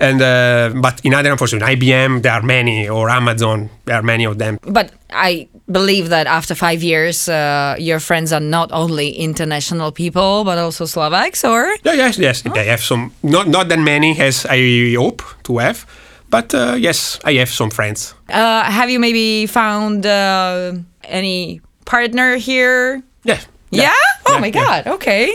and 0.00 0.20
uh, 0.22 0.70
but 0.80 1.00
in 1.04 1.14
other 1.14 1.30
unfortunately 1.32 1.76
IBM 1.76 2.22
there 2.22 2.32
are 2.32 2.42
many 2.42 2.88
or 2.88 3.08
Amazon 3.10 3.68
there 3.84 3.96
are 3.96 4.02
many 4.02 4.24
of 4.26 4.38
them. 4.38 4.58
But 4.62 4.92
I 5.10 5.48
believe 5.70 6.08
that 6.08 6.26
after 6.26 6.54
five 6.54 6.82
years, 6.82 7.28
uh, 7.28 7.76
your 7.78 8.00
friends 8.00 8.32
are 8.32 8.40
not 8.40 8.70
only 8.72 9.10
international 9.10 9.92
people 9.92 10.44
but 10.44 10.58
also 10.58 10.86
Slovaks, 10.86 11.44
or 11.44 11.66
Yeah, 11.84 11.94
yes, 11.94 12.18
yes. 12.18 12.42
I 12.46 12.64
have 12.64 12.80
some, 12.82 13.10
not 13.22 13.46
not 13.48 13.68
that 13.68 13.78
many 13.78 14.18
as 14.20 14.46
I 14.46 14.94
hope 14.96 15.22
to 15.44 15.58
have, 15.58 15.86
but 16.30 16.54
uh, 16.54 16.74
yes, 16.78 17.18
I 17.24 17.34
have 17.38 17.50
some 17.50 17.70
friends. 17.70 18.14
uh, 18.30 18.62
have 18.64 18.90
you 18.90 18.98
maybe 19.00 19.46
found 19.46 20.04
uh, 20.06 20.72
any 21.04 21.60
partner 21.84 22.36
here? 22.36 23.02
Yeah. 23.24 23.40
Yeah. 23.70 23.92
Oh 24.26 24.34
Yeah, 24.34 24.40
my 24.40 24.46
yeah. 24.48 24.52
God. 24.64 24.86
Okay. 24.98 25.34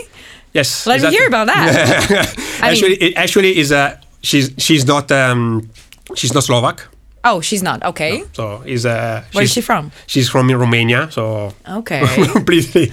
Yes. 0.54 0.86
Let 0.86 1.02
me 1.02 1.10
hear 1.10 1.26
about 1.28 1.46
that. 1.46 2.34
Actually, 2.62 2.90
mean- 2.90 3.02
it 3.12 3.16
actually 3.16 3.58
is 3.58 3.70
a 3.70 4.00
she's 4.22 4.50
she's 4.58 4.86
not 4.86 5.10
um 5.12 5.68
she's 6.14 6.32
not 6.34 6.42
Slovak. 6.44 6.80
oh, 7.24 7.40
she's 7.42 7.62
not. 7.62 7.82
Okay. 7.84 8.24
So 8.32 8.62
is 8.64 8.86
uh 8.86 9.22
Where 9.32 9.44
is 9.44 9.52
she 9.52 9.60
from? 9.60 9.90
She's 10.06 10.28
from 10.30 10.48
Romania. 10.50 11.08
So 11.10 11.52
Okay. 11.68 12.00
completely 12.32 12.90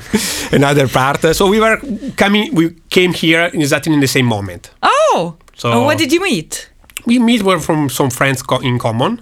another 0.51 0.87
part. 0.87 1.21
So 1.35 1.47
we 1.47 1.59
were 1.59 1.79
coming. 2.17 2.53
We 2.53 2.75
came 2.89 3.13
here 3.13 3.49
exactly 3.53 3.93
in 3.93 3.99
the 4.01 4.07
same 4.11 4.25
moment. 4.27 4.71
oh. 4.83 5.35
So- 5.55 5.71
Oh, 5.71 5.83
what 5.87 5.97
did 5.97 6.11
you 6.11 6.21
meet? 6.21 6.69
we 7.05 7.19
meet 7.19 7.43
were 7.43 7.59
from 7.59 7.87
some 7.89 8.09
friends 8.09 8.41
co- 8.41 8.59
in 8.65 8.79
common 8.79 9.21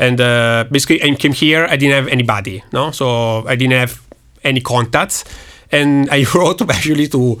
and 0.00 0.20
uh, 0.20 0.64
basically 0.72 1.02
I 1.04 1.14
came 1.14 1.32
here 1.36 1.68
I 1.68 1.76
didn't 1.76 1.94
have 1.94 2.08
anybody 2.08 2.64
no? 2.72 2.90
So 2.90 3.46
I 3.46 3.54
didn't 3.56 3.76
have 3.76 4.00
any 4.42 4.60
contacts. 4.60 5.24
And 5.70 6.08
I 6.16 6.24
wrote 6.34 6.62
actually 6.62 7.08
to 7.08 7.38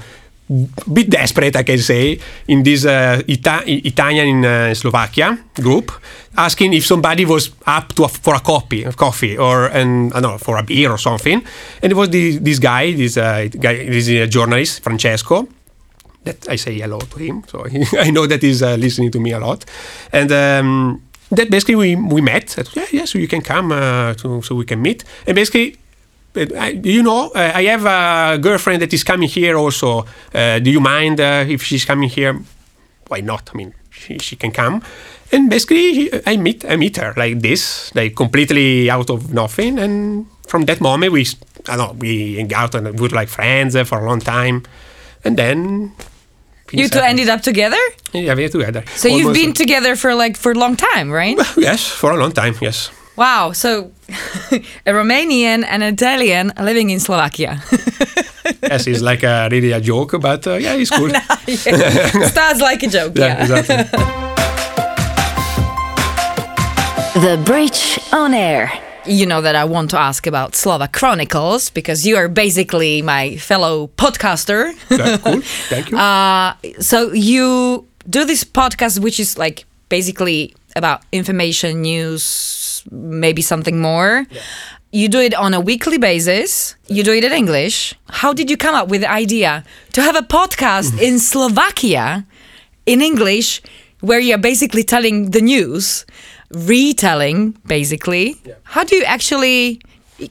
bit 0.92 1.08
desperate 1.08 1.54
I 1.54 1.62
can 1.62 1.78
say 1.78 2.18
in 2.48 2.64
this 2.64 2.84
uh, 2.84 3.22
Ita- 3.28 3.62
Italian 3.66 4.26
in 4.26 4.44
uh, 4.44 4.74
Slovakia 4.74 5.38
group 5.54 5.92
asking 6.36 6.74
if 6.74 6.84
somebody 6.84 7.24
was 7.24 7.52
up 7.66 7.94
to 7.94 8.04
a, 8.04 8.08
for 8.08 8.34
a 8.34 8.40
copy 8.40 8.82
of 8.82 8.96
coffee 8.96 9.38
or 9.38 9.70
I 9.70 9.82
don't 9.84 10.22
know 10.22 10.38
for 10.38 10.58
a 10.58 10.64
beer 10.64 10.90
or 10.90 10.98
something. 10.98 11.42
And 11.82 11.92
it 11.92 11.94
was 11.94 12.10
the, 12.10 12.38
this 12.38 12.58
guy 12.58 12.92
this 12.92 13.16
uh, 13.16 13.48
guy 13.60 13.86
this 13.86 14.08
uh, 14.08 14.26
journalist 14.26 14.82
Francesco 14.82 15.46
that 16.24 16.48
I 16.48 16.56
say 16.56 16.78
hello 16.78 16.98
to 16.98 17.18
him. 17.18 17.44
So 17.46 17.62
he, 17.70 17.86
I 17.98 18.10
know 18.10 18.26
that 18.26 18.42
he's 18.42 18.62
uh, 18.62 18.74
listening 18.74 19.12
to 19.12 19.20
me 19.20 19.32
a 19.32 19.38
lot, 19.38 19.64
and 20.12 20.30
um, 20.32 21.02
that 21.30 21.50
basically 21.50 21.76
we 21.76 21.96
we 21.96 22.20
met. 22.20 22.56
Yeah, 22.74 22.86
yeah, 22.92 23.04
so 23.04 23.18
you 23.18 23.28
can 23.28 23.42
come 23.42 23.72
uh, 23.72 24.14
to, 24.14 24.42
so 24.42 24.54
we 24.54 24.64
can 24.64 24.82
meet. 24.82 25.04
And 25.26 25.34
basically, 25.34 25.76
uh, 26.36 26.72
you 26.82 27.02
know, 27.02 27.30
uh, 27.34 27.52
I 27.54 27.64
have 27.64 27.86
a 27.86 28.38
girlfriend 28.38 28.82
that 28.82 28.92
is 28.92 29.04
coming 29.04 29.28
here 29.28 29.56
also. 29.56 30.06
Uh, 30.34 30.58
do 30.58 30.70
you 30.70 30.80
mind 30.80 31.20
uh, 31.20 31.44
if 31.48 31.62
she's 31.62 31.84
coming 31.84 32.08
here? 32.08 32.38
Why 33.08 33.20
not? 33.20 33.50
I 33.52 33.56
mean, 33.56 33.74
she, 33.90 34.18
she 34.18 34.36
can 34.36 34.52
come. 34.52 34.82
And 35.32 35.48
basically, 35.48 36.10
I 36.26 36.36
meet 36.36 36.64
I 36.64 36.76
meet 36.76 36.96
her 36.96 37.14
like 37.16 37.40
this, 37.40 37.94
like 37.94 38.14
completely 38.16 38.90
out 38.90 39.10
of 39.10 39.32
nothing. 39.32 39.78
And 39.78 40.26
from 40.46 40.64
that 40.66 40.80
moment, 40.80 41.12
we 41.12 41.26
I 41.68 41.76
don't 41.76 41.78
know 41.78 41.92
we 41.98 42.36
hang 42.36 42.52
out 42.54 42.74
and 42.74 42.98
we 42.98 43.08
were 43.08 43.14
like 43.14 43.28
friends 43.28 43.76
uh, 43.76 43.84
for 43.84 43.98
a 43.98 44.06
long 44.06 44.20
time. 44.20 44.62
And 45.24 45.36
then 45.36 45.92
You 46.72 46.88
two 46.88 47.00
ended 47.00 47.28
up 47.28 47.42
together? 47.42 47.78
yeah, 48.12 48.34
we're 48.34 48.48
together. 48.48 48.84
So 48.96 49.08
you've 49.08 49.26
Almost- 49.26 49.40
been 49.40 49.52
together 49.52 49.96
for 49.96 50.14
like 50.14 50.36
for 50.36 50.52
a 50.52 50.58
long 50.58 50.76
time, 50.76 51.10
right? 51.10 51.36
yes, 51.56 51.86
for 51.86 52.12
a 52.12 52.16
long 52.16 52.32
time. 52.32 52.54
Yes. 52.60 52.90
Wow. 53.16 53.52
So 53.52 53.90
a 54.86 54.92
Romanian 54.92 55.64
and 55.66 55.82
an 55.82 55.92
Italian 55.94 56.52
living 56.60 56.90
in 56.90 57.00
Slovakia. 57.00 57.60
yes, 58.62 58.86
it's 58.86 59.02
like 59.02 59.22
a, 59.22 59.48
really 59.50 59.72
a 59.72 59.80
joke, 59.80 60.14
but 60.20 60.46
uh, 60.46 60.54
yeah, 60.54 60.74
it's 60.74 60.90
cool. 60.96 61.10
Starts 62.28 62.60
like 62.60 62.82
a 62.82 62.88
joke. 62.88 63.12
yeah, 63.18 63.26
Yeah. 63.26 63.42
exactly. 63.42 63.76
The 67.20 67.36
Bridge 67.44 67.98
on 68.12 68.32
Air. 68.32 68.70
You 69.10 69.26
know 69.26 69.40
that 69.42 69.56
I 69.56 69.64
want 69.64 69.90
to 69.90 69.98
ask 69.98 70.28
about 70.28 70.54
Slovak 70.54 70.92
Chronicles 70.92 71.68
because 71.68 72.06
you 72.06 72.14
are 72.14 72.28
basically 72.28 73.02
my 73.02 73.34
fellow 73.38 73.90
podcaster. 73.98 74.70
Yeah, 74.88 75.18
cool. 75.18 75.42
Thank 75.66 75.90
you. 75.90 75.98
Uh, 75.98 76.54
so 76.78 77.10
you 77.10 77.88
do 78.08 78.24
this 78.24 78.44
podcast, 78.44 79.00
which 79.00 79.18
is 79.18 79.36
like 79.36 79.66
basically 79.88 80.54
about 80.76 81.02
information, 81.10 81.82
news, 81.82 82.84
maybe 82.92 83.42
something 83.42 83.80
more. 83.80 84.26
You 84.92 85.08
do 85.08 85.18
it 85.18 85.34
on 85.34 85.54
a 85.54 85.60
weekly 85.60 85.98
basis. 85.98 86.76
You 86.86 87.02
do 87.02 87.12
it 87.12 87.24
in 87.24 87.32
English. 87.32 87.94
How 88.22 88.32
did 88.32 88.48
you 88.48 88.56
come 88.56 88.76
up 88.76 88.86
with 88.86 89.00
the 89.00 89.10
idea 89.10 89.64
to 89.92 90.02
have 90.02 90.14
a 90.14 90.22
podcast 90.22 90.94
in 91.02 91.18
Slovakia 91.18 92.24
in 92.86 93.02
English 93.02 93.60
where 94.02 94.20
you're 94.20 94.38
basically 94.38 94.84
telling 94.84 95.32
the 95.32 95.40
news, 95.40 96.06
retelling 96.50 97.56
basically? 97.66 98.36
How 98.64 98.84
do 98.84 98.96
you 98.96 99.04
actually 99.04 99.80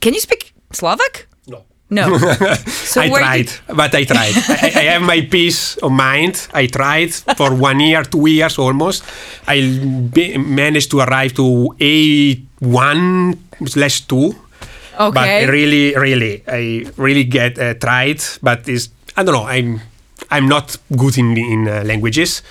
can 0.01 0.13
you 0.13 0.19
speak 0.19 0.53
Slovak? 0.71 1.27
no. 1.47 1.63
No. 1.89 2.05
So 2.89 3.01
I 3.01 3.09
tried, 3.09 3.49
did- 3.49 3.75
but 3.75 3.89
I 3.95 4.03
tried. 4.05 4.33
I, 4.37 4.69
I 4.75 4.83
have 4.93 5.01
my 5.01 5.21
peace 5.25 5.77
of 5.81 5.89
mind. 5.91 6.47
I 6.53 6.67
tried 6.69 7.09
for 7.33 7.49
one 7.69 7.79
year, 7.81 8.03
two 8.05 8.29
years 8.29 8.57
almost. 8.61 9.01
I 9.49 9.61
be, 10.13 10.37
managed 10.37 10.91
to 10.91 11.01
arrive 11.01 11.33
to 11.41 11.73
A1 11.81 13.37
slash 13.65 14.01
2. 14.05 14.15
Okay. 14.25 14.35
But 14.97 15.25
Okay. 15.25 15.47
really, 15.49 15.95
really, 15.95 16.43
I 16.47 16.85
really 16.97 17.23
get 17.23 17.57
uh, 17.57 17.73
tried, 17.75 18.21
but 18.43 18.67
it's, 18.69 18.89
I 19.17 19.23
don't 19.23 19.33
know, 19.33 19.45
I'm 19.47 19.81
I'm 20.29 20.45
not 20.47 20.77
good 20.93 21.17
in, 21.17 21.37
in 21.37 21.67
uh, 21.67 21.81
languages. 21.85 22.43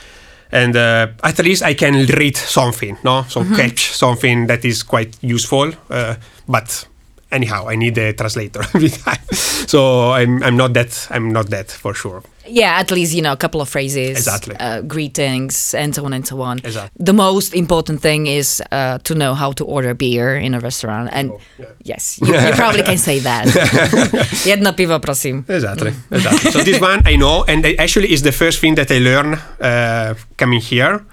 And 0.50 0.76
uh, 0.76 1.08
at 1.22 1.38
least 1.38 1.62
I 1.62 1.74
can 1.74 2.06
read 2.06 2.36
something, 2.36 2.96
no? 3.04 3.24
So 3.28 3.44
catch 3.56 3.92
something 3.92 4.46
that 4.46 4.64
is 4.64 4.82
quite 4.82 5.16
useful. 5.20 5.72
Uh, 5.90 6.14
but 6.46 6.86
anyhow, 7.30 7.68
I 7.68 7.76
need 7.76 7.98
a 7.98 8.12
translator 8.12 8.60
every 8.74 8.90
time. 8.90 9.18
So 9.66 10.10
I'm, 10.12 10.42
I'm 10.42 10.56
not 10.56 10.72
that 10.74 11.08
I'm 11.10 11.32
not 11.32 11.50
that 11.50 11.70
for 11.70 11.94
sure. 11.94 12.22
Yeah, 12.50 12.78
at 12.80 12.90
least 12.90 13.12
you 13.14 13.20
know 13.20 13.32
a 13.32 13.36
couple 13.36 13.60
of 13.60 13.68
phrases, 13.68 14.16
Exactly. 14.16 14.56
uh, 14.58 14.80
greetings, 14.80 15.74
and 15.74 15.94
so 15.94 16.04
on 16.06 16.14
and 16.14 16.26
so 16.26 16.40
on. 16.40 16.58
Exactly. 16.64 17.04
The 17.04 17.12
most 17.12 17.52
important 17.54 18.00
thing 18.00 18.26
is 18.26 18.62
uh, 18.72 18.96
to 19.04 19.14
know 19.14 19.34
how 19.34 19.52
to 19.52 19.64
order 19.66 19.92
beer 19.92 20.34
in 20.36 20.54
a 20.54 20.58
restaurant, 20.60 21.10
and 21.12 21.30
Oh, 21.30 21.40
yeah. 21.58 21.66
yes, 21.84 22.18
you, 22.22 22.32
you 22.34 22.52
probably 22.56 22.82
can 22.84 22.96
say 22.96 23.18
that. 23.20 23.46
Jedno 24.46 24.72
pivo, 24.72 24.98
prosím. 24.98 25.44
Exactly. 25.48 25.92
exactly. 26.10 26.50
so 26.50 26.62
this 26.64 26.80
one 26.80 27.02
I 27.04 27.16
know, 27.16 27.44
and 27.46 27.66
actually 27.78 28.12
is 28.12 28.22
the 28.22 28.32
first 28.32 28.60
thing 28.60 28.76
that 28.76 28.90
I 28.90 28.98
learn 28.98 29.34
uh, 29.60 30.14
coming 30.38 30.60
here. 30.60 31.04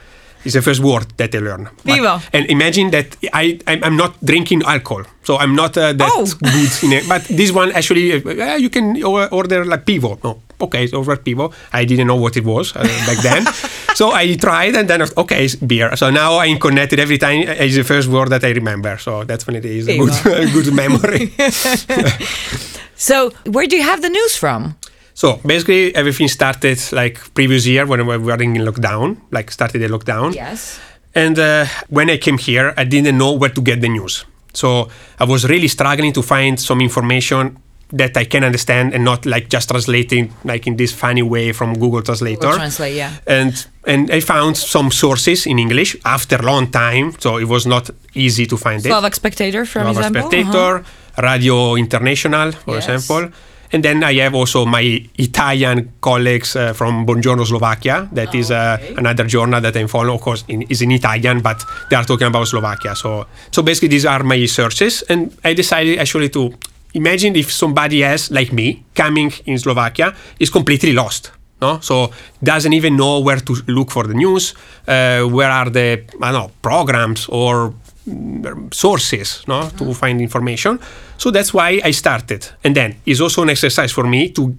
Is 0.45 0.53
the 0.53 0.61
first 0.61 0.79
word 0.81 1.05
that 1.17 1.33
I 1.35 1.39
learn. 1.39 1.67
But- 1.83 2.21
and 2.33 2.45
imagine 2.49 2.91
that 2.91 3.07
I 3.33 3.59
I'm, 3.67 3.95
not 3.97 4.13
drinking 4.23 4.61
alcohol, 4.63 5.03
so 5.23 5.37
I'm 5.37 5.55
not 5.55 5.75
uh, 5.77 5.93
that 5.93 6.11
Oh. 6.13 6.25
good 6.25 6.71
in 6.83 6.91
it. 6.93 7.07
But 7.09 7.23
this 7.37 7.51
one 7.51 7.71
actually, 7.71 8.13
uh, 8.23 8.55
you 8.57 8.69
can 8.69 9.01
order 9.03 9.65
like 9.65 9.85
pivo. 9.85 10.17
No, 10.23 10.41
okay, 10.61 10.87
so 10.87 10.97
order 10.99 11.17
pivo. 11.17 11.51
I 11.73 11.85
didn't 11.85 12.05
know 12.07 12.15
what 12.21 12.37
it 12.37 12.43
was 12.45 12.75
uh, 12.75 12.83
back 13.07 13.17
then, 13.23 13.45
so 13.95 14.11
I 14.13 14.35
tried, 14.35 14.75
and 14.75 14.87
then 14.87 15.01
okay, 15.17 15.45
it's 15.45 15.55
beer. 15.55 15.95
So 15.95 16.11
now 16.11 16.37
I'm 16.39 16.59
connected 16.59 16.99
every 16.99 17.17
time. 17.17 17.41
uh, 17.49 17.63
It's 17.65 17.75
the 17.75 17.83
first 17.83 18.07
word 18.07 18.29
that 18.29 18.43
I 18.43 18.51
remember. 18.53 18.97
So 18.99 19.23
that's 19.25 19.45
when 19.47 19.55
it 19.55 19.65
is 19.65 19.87
a 19.87 19.97
good, 19.97 20.13
good 20.53 20.73
memory. 20.73 21.33
So, 22.97 23.31
where 23.45 23.67
do 23.67 23.75
you 23.75 23.83
have 23.83 24.01
the 24.01 24.09
news 24.09 24.37
from? 24.37 24.75
So 25.15 25.39
basically, 25.47 25.95
everything 25.95 26.27
started 26.27 26.77
like 26.91 27.15
previous 27.33 27.65
year 27.65 27.85
when 27.87 28.05
we 28.05 28.17
were 28.17 28.41
in 28.43 28.53
lockdown, 28.55 29.15
like 29.31 29.49
started 29.49 29.79
the 29.79 29.87
lockdown. 29.87 30.35
Yes. 30.35 30.77
And 31.15 31.39
uh, 31.39 31.65
when 31.89 32.09
I 32.09 32.17
came 32.17 32.37
here, 32.37 32.73
I 32.75 32.83
didn't 32.83 33.17
know 33.17 33.31
where 33.31 33.49
to 33.49 33.61
get 33.61 33.79
the 33.79 33.87
news. 33.87 34.25
So 34.53 34.89
I 35.17 35.23
was 35.23 35.47
really 35.47 35.69
struggling 35.69 36.11
to 36.13 36.21
find 36.21 36.59
some 36.59 36.81
information 36.81 37.57
that 37.93 38.17
I 38.17 38.25
can 38.25 38.43
understand 38.43 38.93
and 38.93 39.05
not 39.05 39.25
like 39.25 39.47
just 39.47 39.69
translating 39.69 40.33
like 40.43 40.67
in 40.67 40.75
this 40.75 40.91
funny 40.91 41.21
way 41.21 41.53
from 41.53 41.75
Google 41.75 42.01
Translator. 42.01 42.41
Google 42.41 42.57
Translate, 42.57 42.95
yeah. 42.95 43.11
And 43.27 43.53
and 43.87 44.11
I 44.11 44.19
found 44.19 44.57
some 44.57 44.91
sources 44.91 45.45
in 45.45 45.59
English 45.59 45.95
after 46.03 46.35
a 46.35 46.41
long 46.41 46.67
time, 46.71 47.13
so 47.19 47.37
it 47.37 47.47
was 47.47 47.65
not 47.65 47.89
easy 48.13 48.45
to 48.47 48.57
find 48.57 48.79
it. 48.83 48.89
Slovak 48.89 49.15
Spectator, 49.15 49.63
for 49.65 49.79
Slovak 49.79 49.95
example. 50.11 50.21
Spectator, 50.27 50.71
Uh-huh. 50.83 51.21
Radio 51.23 51.75
International, 51.79 52.51
for 52.51 52.75
Yes. 52.75 52.89
example. 52.89 53.31
And 53.71 53.83
then 53.83 54.03
I 54.03 54.13
have 54.15 54.35
also 54.35 54.65
my 54.65 55.03
Italian 55.17 55.93
colleagues 56.01 56.55
uh, 56.55 56.73
from 56.73 57.05
Buongiorno 57.05 57.45
Slovakia. 57.45 58.07
That 58.13 58.33
is 58.35 58.51
uh, 58.51 58.77
okay. 58.79 58.95
another 58.97 59.25
journal 59.25 59.61
that 59.61 59.75
I 59.75 59.85
follow. 59.87 60.15
Of 60.15 60.21
course, 60.21 60.43
in, 60.47 60.63
is 60.63 60.81
in 60.81 60.91
Italian, 60.91 61.41
but 61.41 61.63
they 61.89 61.95
are 61.95 62.05
talking 62.05 62.27
about 62.27 62.47
Slovakia. 62.47 62.95
So, 62.95 63.25
so 63.51 63.63
basically, 63.63 63.89
these 63.89 64.05
are 64.05 64.23
my 64.23 64.45
searches, 64.45 65.03
and 65.09 65.35
I 65.43 65.53
decided 65.53 65.99
actually 65.99 66.29
to 66.29 66.53
imagine 66.93 67.35
if 67.35 67.51
somebody 67.51 68.03
else 68.03 68.31
like 68.31 68.53
me 68.53 68.83
coming 68.95 69.31
in 69.45 69.59
Slovakia 69.59 70.15
is 70.39 70.49
completely 70.49 70.93
lost. 70.93 71.31
No, 71.61 71.79
so 71.79 72.11
doesn't 72.43 72.73
even 72.73 72.97
know 72.97 73.19
where 73.19 73.39
to 73.39 73.55
look 73.67 73.89
for 73.89 74.03
the 74.07 74.13
news. 74.13 74.53
Uh, 74.87 75.23
where 75.23 75.49
are 75.49 75.69
the 75.69 76.03
I 76.21 76.31
don't 76.31 76.33
know 76.33 76.51
programs 76.61 77.27
or 77.29 77.73
mm, 78.07 78.73
sources 78.73 79.43
no 79.47 79.69
to 79.77 79.93
find 79.93 80.19
information 80.19 80.79
so 81.17 81.31
that's 81.31 81.53
why 81.53 81.81
i 81.83 81.91
started 81.91 82.47
and 82.63 82.75
then 82.75 82.95
it's 83.05 83.21
also 83.21 83.43
an 83.43 83.49
exercise 83.49 83.91
for 83.91 84.05
me 84.05 84.29
to 84.29 84.55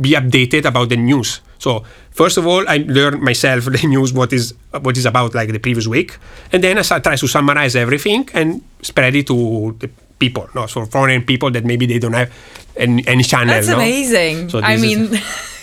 be 0.00 0.10
updated 0.10 0.64
about 0.64 0.88
the 0.88 0.96
news 0.96 1.40
so 1.58 1.84
first 2.10 2.36
of 2.36 2.46
all 2.46 2.66
i 2.68 2.78
learn 2.86 3.22
myself 3.22 3.64
the 3.76 3.86
news 3.86 4.12
what 4.12 4.32
is 4.32 4.54
what 4.80 4.96
is 4.96 5.06
about 5.06 5.34
like 5.34 5.50
the 5.50 5.58
previous 5.58 5.86
week 5.86 6.18
and 6.52 6.62
then 6.62 6.78
i 6.78 6.82
try 6.82 7.16
to 7.16 7.26
summarize 7.26 7.76
everything 7.76 8.28
and 8.34 8.62
spread 8.82 9.14
it 9.14 9.26
to 9.26 9.74
the 9.78 9.88
people 10.18 10.48
no 10.54 10.66
so 10.66 10.84
foreign 10.84 11.22
people 11.22 11.50
that 11.50 11.64
maybe 11.64 11.86
they 11.86 11.98
don't 11.98 12.12
have 12.12 12.30
any, 12.76 13.06
any 13.06 13.22
channel 13.22 13.54
That's 13.54 13.68
no? 13.68 13.76
amazing. 13.76 14.48
So 14.48 14.60
I 14.60 14.76
mean, 14.76 15.10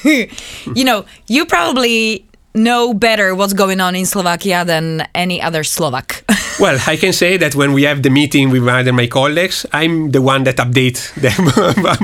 you 0.75 0.83
know, 0.83 1.05
you 1.27 1.45
probably 1.45 2.25
know 2.57 2.93
better 2.93 3.33
what's 3.35 3.53
going 3.53 3.79
on 3.79 3.95
in 3.95 4.05
Slovakia 4.05 4.65
than 4.65 5.07
any 5.13 5.41
other 5.41 5.63
Slovak. 5.63 6.23
Well, 6.59 6.79
I 6.87 6.97
can 6.97 7.13
say 7.13 7.37
that 7.37 7.53
when 7.53 7.71
we 7.73 7.83
have 7.83 8.01
the 8.01 8.09
meeting 8.09 8.49
with 8.49 8.67
other 8.67 8.91
my 8.91 9.05
colleagues, 9.05 9.63
I'm 9.73 10.09
the 10.09 10.23
one 10.23 10.43
that 10.45 10.57
update 10.57 11.13
them 11.13 11.47
about, 11.53 12.01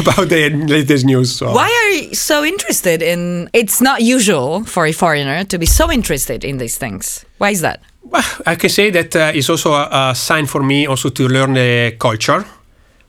about 0.00 0.28
the 0.28 0.50
latest 0.66 1.06
news. 1.06 1.30
So. 1.30 1.52
Why 1.54 1.70
are 1.70 1.90
you 1.90 2.14
so 2.14 2.44
interested 2.44 3.02
in? 3.02 3.48
It's 3.52 3.80
not 3.80 4.02
usual 4.02 4.64
for 4.64 4.86
a 4.86 4.92
foreigner 4.92 5.44
to 5.44 5.58
be 5.58 5.66
so 5.66 5.92
interested 5.92 6.42
in 6.42 6.58
these 6.58 6.76
things. 6.76 7.24
Why 7.38 7.50
is 7.50 7.60
that? 7.60 7.82
Well, 8.02 8.24
I 8.46 8.56
can 8.56 8.68
say 8.68 8.90
that 8.90 9.14
uh, 9.14 9.30
it's 9.32 9.48
also 9.48 9.74
a, 9.74 10.10
a 10.10 10.14
sign 10.16 10.46
for 10.46 10.64
me 10.64 10.86
also 10.86 11.08
to 11.10 11.28
learn 11.28 11.54
the 11.54 11.94
culture, 12.00 12.44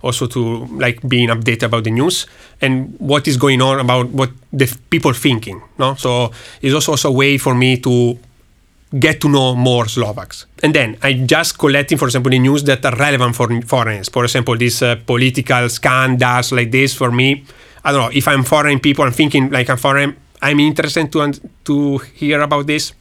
also 0.04 0.28
to 0.28 0.66
like 0.78 1.00
being 1.08 1.30
updated 1.30 1.64
about 1.64 1.84
the 1.86 1.92
news 1.92 2.28
and 2.62 2.94
what 3.00 3.28
is 3.28 3.38
going 3.38 3.62
on 3.62 3.80
about 3.80 4.10
what 4.10 4.30
the 4.52 4.68
people 4.90 5.14
thinking. 5.14 5.62
No, 5.80 5.96
so 5.96 6.32
it's 6.62 6.76
also, 6.76 6.92
also 6.92 7.10
a 7.10 7.12
way 7.12 7.38
for 7.38 7.56
me 7.56 7.78
to 7.78 8.20
get 9.00 9.20
to 9.22 9.30
know 9.30 9.56
more 9.56 9.88
Slovaks. 9.88 10.46
And 10.62 10.74
then 10.74 10.98
I 11.02 11.14
just 11.14 11.58
collecting, 11.58 11.98
for 11.98 12.06
example, 12.06 12.30
the 12.30 12.40
news 12.40 12.64
that 12.66 12.86
are 12.86 12.96
relevant 12.96 13.36
for 13.36 13.50
foreigners. 13.62 14.10
For 14.10 14.24
example, 14.24 14.58
these 14.58 14.82
uh, 14.82 14.98
political 15.06 15.70
scandals 15.70 16.52
like 16.52 16.72
this 16.72 16.94
for 16.94 17.12
me. 17.12 17.44
I 17.84 17.92
don't 17.92 18.02
know 18.02 18.12
if 18.14 18.28
I'm 18.28 18.44
foreign 18.44 18.80
people. 18.80 19.06
I'm 19.06 19.12
thinking 19.12 19.50
like 19.50 19.70
I'm 19.70 19.78
foreign. 19.78 20.16
I'm 20.42 20.60
interested 20.60 21.12
to 21.12 21.32
to 21.66 21.98
hear 22.16 22.42
about 22.42 22.68
this. 22.68 22.94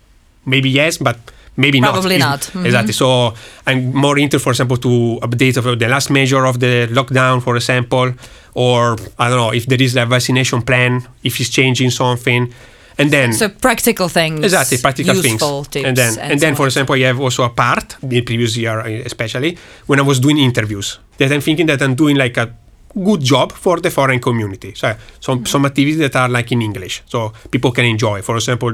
Maybe 0.47 0.71
yes, 0.71 0.99
but 0.99 1.19
maybe 1.57 1.81
Probably 1.81 2.19
not. 2.19 2.29
not. 2.29 2.41
Mhm. 2.55 2.65
Exactly. 2.67 2.93
So 2.93 3.35
I'm 3.67 3.93
more 3.95 4.19
into, 4.19 4.39
for 4.39 4.51
example, 4.51 4.77
to 4.79 5.19
update 5.23 5.57
of 5.57 5.65
the 5.79 5.89
last 5.89 6.11
measure 6.11 6.45
of 6.47 6.59
the 6.59 6.89
lockdown, 6.91 7.43
for 7.43 7.57
example, 7.57 8.13
or 8.55 8.97
I 9.19 9.29
don't 9.29 9.39
know 9.39 9.53
if 9.53 9.67
there 9.67 9.81
is 9.83 9.97
a 9.97 10.07
vaccination 10.07 10.63
plan, 10.63 11.07
if 11.23 11.41
it's 11.41 11.51
changing 11.51 11.91
something, 11.91 12.53
and 12.99 13.11
then 13.11 13.33
So 13.33 13.49
practical 13.49 14.09
things. 14.09 14.45
Exactly, 14.45 14.79
practical 14.79 15.15
things. 15.15 15.43
and 15.43 15.97
then, 15.97 16.19
and, 16.19 16.41
then, 16.41 16.53
so 16.53 16.57
for 16.57 16.63
on. 16.63 16.69
example, 16.69 16.97
you 16.97 17.07
have 17.07 17.21
also 17.21 17.43
a 17.45 17.51
part 17.51 17.97
the 18.03 18.21
previous 18.23 18.57
year, 18.57 18.81
especially 19.07 19.57
when 19.87 19.99
I 19.99 20.03
was 20.03 20.21
doing 20.21 20.39
interviews, 20.39 20.99
that 21.19 21.31
I'm 21.33 21.41
thinking 21.41 21.67
that 21.67 21.81
I'm 21.83 21.95
doing 21.95 22.17
like 22.17 22.37
a 22.37 22.47
good 22.95 23.23
job 23.23 23.53
for 23.53 23.81
the 23.81 23.91
foreign 23.91 24.21
community. 24.21 24.73
So 24.75 24.95
some 25.21 25.39
Mm-hmm. 25.39 25.47
some 25.47 25.67
activities 25.67 25.99
that 25.99 26.15
are 26.17 26.29
like 26.29 26.53
in 26.53 26.61
English, 26.63 27.03
so 27.07 27.33
people 27.51 27.73
can 27.73 27.85
enjoy. 27.85 28.23
For 28.23 28.37
example. 28.37 28.73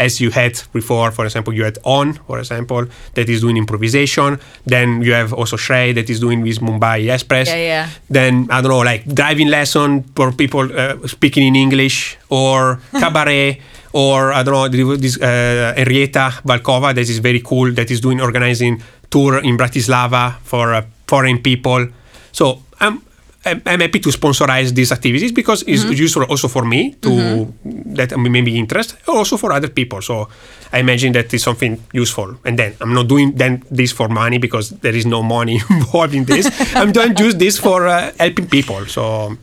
As 0.00 0.20
you 0.20 0.30
had 0.30 0.54
before, 0.72 1.10
for 1.10 1.24
example, 1.26 1.52
you 1.52 1.64
had 1.64 1.76
On, 1.84 2.14
for 2.26 2.38
example, 2.38 2.86
that 3.14 3.28
is 3.28 3.42
doing 3.42 3.56
improvisation. 3.56 4.40
Then 4.64 5.02
you 5.02 5.12
have 5.12 5.32
also 5.32 5.56
Shrey 5.56 5.94
that 5.94 6.08
is 6.08 6.18
doing 6.20 6.40
with 6.40 6.58
Mumbai 6.60 7.12
Express. 7.12 7.48
Yeah, 7.48 7.56
yeah. 7.56 7.88
Then 8.08 8.48
I 8.50 8.62
don't 8.62 8.70
know, 8.70 8.84
like 8.92 9.02
driving 9.20 9.48
lesson 9.48 10.04
for 10.16 10.32
people 10.32 10.64
uh, 10.72 11.06
speaking 11.06 11.46
in 11.46 11.54
English 11.54 12.16
or 12.30 12.80
cabaret 13.02 13.60
or 13.92 14.32
I 14.32 14.42
don't 14.42 14.54
know 14.54 14.96
this 14.96 15.20
uh, 15.20 15.74
Henrietta 15.76 16.40
Valkova 16.44 16.94
that 16.94 17.08
is 17.08 17.18
very 17.18 17.40
cool 17.40 17.72
that 17.72 17.90
is 17.90 18.00
doing 18.00 18.20
organizing 18.20 18.82
tour 19.10 19.38
in 19.38 19.56
Bratislava 19.56 20.38
for 20.42 20.74
uh, 20.74 20.82
foreign 21.06 21.42
people. 21.42 21.88
So 22.32 22.62
I'm 22.80 23.02
I'm 23.44 23.62
I'm 23.64 23.80
happy 23.80 24.00
to 24.00 24.10
sponsorize 24.10 24.74
these 24.74 24.92
activities 24.92 25.32
because 25.32 25.64
it's 25.66 25.84
useful 25.84 26.24
also 26.24 26.48
for 26.48 26.64
me 26.64 26.94
to 27.00 27.52
that 27.96 28.12
I'm 28.12 28.22
maybe 28.30 28.58
interest, 28.58 28.96
also 29.08 29.36
for 29.36 29.52
other 29.52 29.68
people. 29.68 30.02
So 30.02 30.28
I 30.72 30.78
imagine 30.80 31.12
that 31.12 31.32
is 31.32 31.42
something 31.42 31.80
useful. 31.92 32.36
And 32.44 32.58
then 32.58 32.76
I'm 32.80 32.92
not 32.92 33.08
doing 33.08 33.32
then 33.36 33.62
this 33.70 33.92
for 33.92 34.08
money 34.08 34.38
because 34.38 34.70
there 34.80 34.94
is 34.94 35.06
no 35.06 35.22
money 35.22 35.60
involved 35.70 36.14
in 36.14 36.24
this. 36.24 36.50
I'm 36.74 36.92
doing 36.92 37.16
use 37.16 37.36
this 37.36 37.58
for 37.58 37.88
uh, 37.88 38.12
helping 38.18 38.46
people. 38.46 38.86
So 38.86 39.38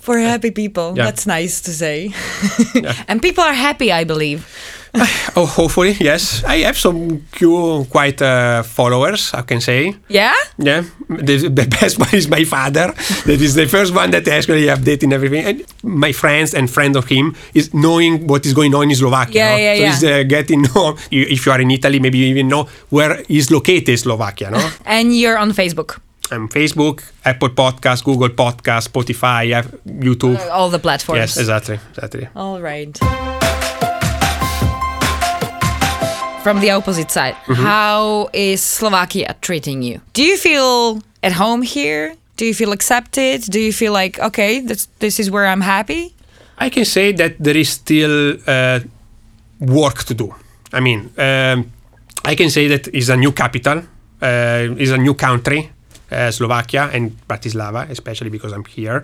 For 0.00 0.18
happy 0.18 0.50
people. 0.50 0.96
Yeah. 0.96 1.04
That's 1.04 1.26
nice 1.26 1.60
to 1.60 1.70
say. 1.70 2.14
and 3.08 3.20
people 3.20 3.44
are 3.44 3.52
happy, 3.52 3.92
I 3.92 4.04
believe. 4.04 4.48
oh, 5.36 5.46
hopefully 5.46 5.96
yes. 6.00 6.42
I 6.44 6.58
have 6.58 6.78
some 6.78 7.20
few 7.32 7.86
quite 7.90 8.20
uh, 8.22 8.62
followers. 8.62 9.32
I 9.34 9.42
can 9.42 9.60
say. 9.60 9.94
Yeah? 10.08 10.34
Yeah, 10.58 10.84
the, 11.08 11.48
the 11.48 11.66
best 11.80 11.98
one 11.98 12.14
is 12.14 12.28
my 12.28 12.44
father. 12.44 12.92
That 13.26 13.40
is 13.40 13.54
the 13.54 13.66
first 13.66 13.94
one 13.94 14.10
that 14.12 14.26
actually 14.28 14.66
updating 14.66 15.12
everything. 15.12 15.44
And 15.44 15.64
my 15.82 16.12
friends 16.12 16.54
and 16.54 16.70
friend 16.70 16.96
of 16.96 17.06
him 17.06 17.36
is 17.54 17.74
knowing 17.74 18.26
what 18.26 18.46
is 18.46 18.54
going 18.54 18.74
on 18.74 18.88
in 18.90 18.96
Slovakia. 18.96 19.34
Yeah, 19.34 19.50
no? 19.50 19.56
yeah, 19.56 19.74
so 19.74 19.80
yeah. 19.80 19.90
he's 19.90 20.04
uh, 20.04 20.22
getting 20.24 20.62
know. 20.62 20.96
If 21.10 21.46
you 21.46 21.52
are 21.52 21.60
in 21.60 21.70
Italy, 21.70 21.98
maybe 22.00 22.18
you 22.18 22.26
even 22.26 22.48
know 22.48 22.68
where 22.90 23.22
is 23.28 23.50
located 23.50 23.98
Slovakia. 23.98 24.50
No, 24.50 24.60
And 24.84 25.16
you're 25.16 25.38
on 25.38 25.52
Facebook. 25.52 26.00
I'm 26.30 26.48
Facebook, 26.48 27.04
Apple 27.24 27.50
Podcast, 27.50 28.02
Google 28.02 28.30
Podcast, 28.30 28.90
Spotify, 28.90 29.54
have 29.54 29.70
YouTube. 29.86 30.38
All 30.50 30.70
the 30.70 30.80
platforms. 30.80 31.20
yes, 31.20 31.36
exactly, 31.36 31.78
exactly. 31.94 32.26
All 32.34 32.60
right. 32.60 32.98
From 36.46 36.60
the 36.60 36.70
opposite 36.70 37.10
side, 37.10 37.34
Mm-hmm. 37.50 37.58
how 37.66 38.30
is 38.30 38.62
Slovakia 38.62 39.34
treating 39.42 39.82
you? 39.82 39.98
Do 40.14 40.22
you 40.22 40.38
feel 40.38 41.02
at 41.26 41.32
home 41.42 41.66
here? 41.66 42.14
Do 42.38 42.46
you 42.46 42.54
feel 42.54 42.70
accepted? 42.70 43.42
Do 43.50 43.58
you 43.58 43.72
feel 43.74 43.90
like 43.90 44.22
okay, 44.22 44.62
this 44.62 44.86
this 45.02 45.18
is 45.18 45.26
where 45.26 45.50
I'm 45.50 45.66
happy? 45.66 46.14
I 46.62 46.70
can 46.70 46.86
say 46.86 47.10
that 47.18 47.34
there 47.42 47.58
is 47.58 47.74
still 47.74 48.38
uh, 48.46 48.78
work 49.58 50.06
to 50.06 50.14
do. 50.14 50.30
I 50.70 50.78
mean, 50.78 51.10
um, 51.18 51.66
I 52.22 52.38
can 52.38 52.46
say 52.54 52.70
that 52.70 52.86
it's 52.94 53.10
a 53.10 53.18
new 53.18 53.34
capital, 53.34 53.82
uh, 54.22 54.70
it's 54.78 54.94
a 54.94 55.02
new 55.02 55.18
country, 55.18 55.66
uh, 56.14 56.30
Slovakia 56.30 56.94
and 56.94 57.10
Bratislava, 57.26 57.90
especially 57.90 58.30
because 58.30 58.54
I'm 58.54 58.62
here. 58.70 59.02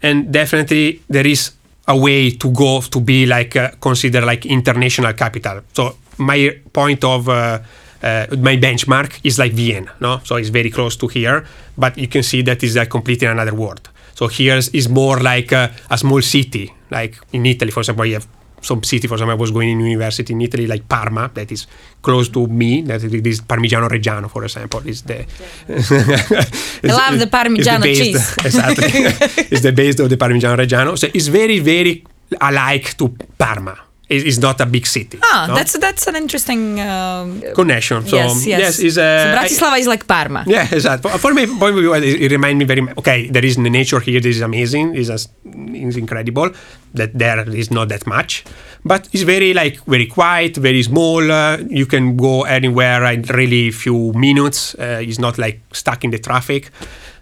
And 0.00 0.32
definitely 0.32 1.04
there 1.04 1.28
is 1.28 1.52
a 1.84 1.92
way 1.92 2.32
to 2.40 2.48
go 2.48 2.80
to 2.80 2.98
be 3.04 3.28
like 3.28 3.60
uh, 3.60 3.76
considered 3.76 4.24
like 4.24 4.48
international 4.48 5.12
capital. 5.12 5.60
So 5.76 6.00
my 6.18 6.60
point 6.72 7.04
of 7.04 7.28
uh, 7.28 7.58
uh, 8.02 8.26
my 8.38 8.56
benchmark 8.56 9.20
is 9.24 9.38
like 9.38 9.52
Vienna, 9.52 9.92
no? 10.00 10.20
So 10.24 10.36
it's 10.36 10.48
very 10.50 10.70
close 10.70 10.96
to 10.96 11.08
here, 11.08 11.44
but 11.78 11.96
you 11.96 12.08
can 12.08 12.22
see 12.22 12.42
that 12.42 12.62
is 12.62 12.76
like 12.76 12.90
completely 12.90 13.26
another 13.28 13.54
world. 13.54 13.88
So 14.14 14.26
here 14.28 14.56
is- 14.56 14.88
more 14.88 15.20
like 15.20 15.52
a, 15.52 15.70
a 15.90 15.96
small 15.96 16.20
city, 16.22 16.72
like 16.90 17.16
in 17.32 17.46
Italy, 17.46 17.70
for 17.70 17.80
example, 17.80 18.04
you 18.06 18.14
have 18.14 18.26
some 18.60 18.82
city, 18.84 19.08
for 19.08 19.14
example, 19.14 19.32
I 19.32 19.40
was 19.40 19.50
going 19.50 19.68
in 19.70 19.80
university 19.80 20.32
in 20.32 20.40
Italy, 20.40 20.66
like 20.66 20.88
Parma, 20.88 21.30
that 21.34 21.50
is 21.50 21.66
close 22.00 22.28
to 22.28 22.46
me, 22.46 22.82
that 22.82 23.02
is 23.02 23.40
Parmigiano 23.40 23.88
Reggiano, 23.88 24.28
for 24.30 24.44
example, 24.44 24.80
is 24.86 25.02
the... 25.02 25.26
I 25.68 26.80
love 26.84 27.18
the 27.18 27.26
Parmigiano 27.26 27.82
cheese. 27.84 28.36
exactly. 28.44 28.84
it's 29.50 29.62
the 29.62 29.72
base 29.72 29.98
of 29.98 30.08
the 30.10 30.16
Parmigiano 30.16 30.56
Reggiano. 30.56 30.96
So 30.96 31.08
it's 31.12 31.26
very, 31.26 31.58
very 31.58 32.04
alike 32.40 32.96
to 32.98 33.08
Parma. 33.36 33.76
Is, 34.08 34.24
is 34.24 34.38
not 34.38 34.60
a 34.60 34.66
big 34.66 34.86
city. 34.86 35.18
Ah, 35.22 35.46
no? 35.48 35.54
that's 35.54 35.78
that's 35.78 36.06
an 36.06 36.16
interesting 36.16 36.80
um, 36.80 37.42
connection. 37.54 38.06
So 38.06 38.16
yes, 38.16 38.46
yes. 38.46 38.78
is 38.78 38.94
so 38.94 39.02
uh, 39.02 39.04
I- 39.04 39.38
Bratislava 39.38 39.78
is 39.78 39.86
like 39.86 40.06
Parma. 40.06 40.44
yeah, 40.46 40.68
exactly. 40.70 41.10
For, 41.10 41.18
for 41.18 41.34
me, 41.34 41.46
point 41.46 41.74
of 41.74 41.80
view, 41.80 41.94
it, 41.94 42.04
it 42.04 42.30
reminds 42.30 42.58
me 42.58 42.64
very. 42.64 42.82
Okay, 42.98 43.28
there 43.28 43.44
is 43.44 43.56
the 43.56 43.70
nature 43.70 44.00
here. 44.00 44.20
This 44.20 44.36
is 44.36 44.42
amazing. 44.42 44.94
Is 44.94 45.08
is 45.10 45.96
incredible. 45.96 46.50
That 46.94 47.18
there 47.18 47.48
is 47.48 47.70
not 47.70 47.88
that 47.88 48.06
much, 48.06 48.44
but 48.84 49.08
it's 49.12 49.22
very 49.22 49.54
like 49.54 49.82
very 49.86 50.06
quiet, 50.06 50.56
very 50.56 50.82
small. 50.82 51.30
Uh, 51.30 51.58
you 51.68 51.86
can 51.86 52.16
go 52.16 52.42
anywhere 52.42 53.04
in 53.04 53.22
really 53.22 53.70
few 53.70 54.12
minutes. 54.12 54.74
Uh, 54.74 55.00
it's 55.00 55.18
not 55.18 55.38
like 55.38 55.60
stuck 55.72 56.04
in 56.04 56.10
the 56.10 56.18
traffic. 56.18 56.70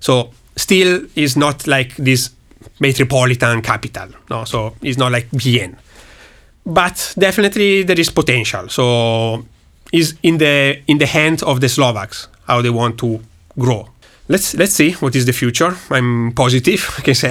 So 0.00 0.30
still, 0.56 1.02
is 1.14 1.36
not 1.36 1.66
like 1.66 1.94
this 1.96 2.30
metropolitan 2.80 3.62
capital. 3.62 4.08
No, 4.28 4.44
so 4.44 4.74
it's 4.82 4.98
not 4.98 5.12
like 5.12 5.28
Vienna 5.30 5.76
but 6.64 7.14
definitely 7.18 7.82
there 7.84 7.98
is 8.00 8.10
potential. 8.10 8.68
So 8.68 9.44
is 9.92 10.14
in 10.22 10.38
the 10.38 10.78
in 10.86 10.98
the 10.98 11.06
hand 11.06 11.42
of 11.42 11.60
the 11.60 11.68
Slovaks 11.68 12.28
how 12.46 12.62
they 12.62 12.70
want 12.70 12.96
to 12.98 13.20
grow. 13.58 13.88
Let's 14.28 14.54
let's 14.54 14.72
see 14.74 14.92
what 15.00 15.14
is 15.16 15.24
the 15.24 15.32
future. 15.32 15.74
I'm 15.90 16.32
positive. 16.32 16.88
I 16.98 17.02
can 17.02 17.14
say 17.14 17.30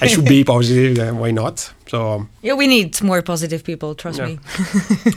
I 0.00 0.06
should 0.06 0.24
be 0.28 0.44
positive. 0.54 0.98
uh, 0.98 1.12
why 1.20 1.32
not? 1.32 1.72
So 1.88 2.26
Yeah, 2.42 2.54
we 2.56 2.66
need 2.66 3.00
more 3.02 3.22
positive 3.22 3.62
people. 3.64 3.94
Trust 3.94 4.18
Yeah. 4.18 4.26
me. 4.26 4.38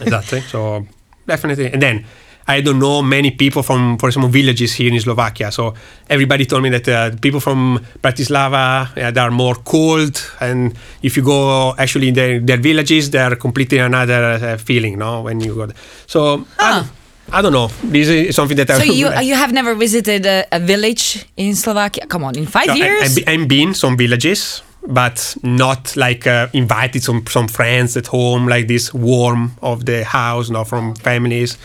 exactly. 0.01 0.41
So 0.41 0.85
definitely. 1.27 1.71
And 1.73 1.81
then 1.81 2.05
I 2.51 2.61
don't 2.61 2.79
know 2.79 3.01
many 3.01 3.31
people 3.31 3.63
from, 3.63 3.97
for 3.97 4.07
example, 4.09 4.29
villages 4.29 4.73
here 4.73 4.91
in 4.91 4.99
Slovakia. 4.99 5.51
So 5.51 5.73
everybody 6.09 6.45
told 6.45 6.63
me 6.63 6.69
that 6.69 6.87
uh, 6.87 7.11
people 7.21 7.39
from 7.39 7.79
Bratislava 8.03 8.93
they 8.95 9.19
are 9.21 9.31
more 9.31 9.55
cold, 9.63 10.19
and 10.39 10.73
if 11.01 11.15
you 11.17 11.23
go 11.23 11.73
actually 11.77 12.09
in 12.09 12.13
their, 12.13 12.39
their 12.39 12.57
villages, 12.59 13.09
they 13.09 13.19
are 13.19 13.35
completely 13.35 13.79
another 13.79 14.23
uh, 14.41 14.57
feeling. 14.57 14.97
No, 14.99 15.21
when 15.21 15.39
you 15.39 15.55
go. 15.55 15.65
There. 15.67 15.75
So 16.07 16.45
I, 16.59 16.63
Huh. 16.71 16.83
don't, 16.83 16.89
I 17.31 17.41
don't 17.41 17.53
know. 17.53 17.69
This 17.91 18.07
is 18.09 18.35
something 18.35 18.57
that 18.57 18.67
So 18.67 18.83
I. 18.83 18.83
you 19.01 19.07
you 19.23 19.35
have 19.35 19.53
never 19.53 19.73
visited 19.75 20.25
a, 20.25 20.43
a 20.51 20.59
village 20.59 21.25
in 21.37 21.55
Slovakia? 21.55 22.05
Come 22.07 22.25
on, 22.27 22.35
in 22.35 22.45
five 22.45 22.67
No, 22.67 22.75
years? 22.75 23.17
I, 23.25 23.31
have 23.39 23.47
been 23.47 23.73
some 23.73 23.95
villages, 23.95 24.61
but 24.83 25.35
not 25.41 25.95
like 25.95 26.27
uh, 26.27 26.47
invited 26.51 27.03
some 27.03 27.23
some 27.31 27.47
friends 27.47 27.95
at 27.95 28.07
home, 28.11 28.51
like 28.51 28.67
this 28.67 28.91
warm 28.93 29.55
of 29.61 29.85
the 29.87 30.03
house, 30.03 30.51
not 30.51 30.67
from 30.67 30.93
families. 30.99 31.55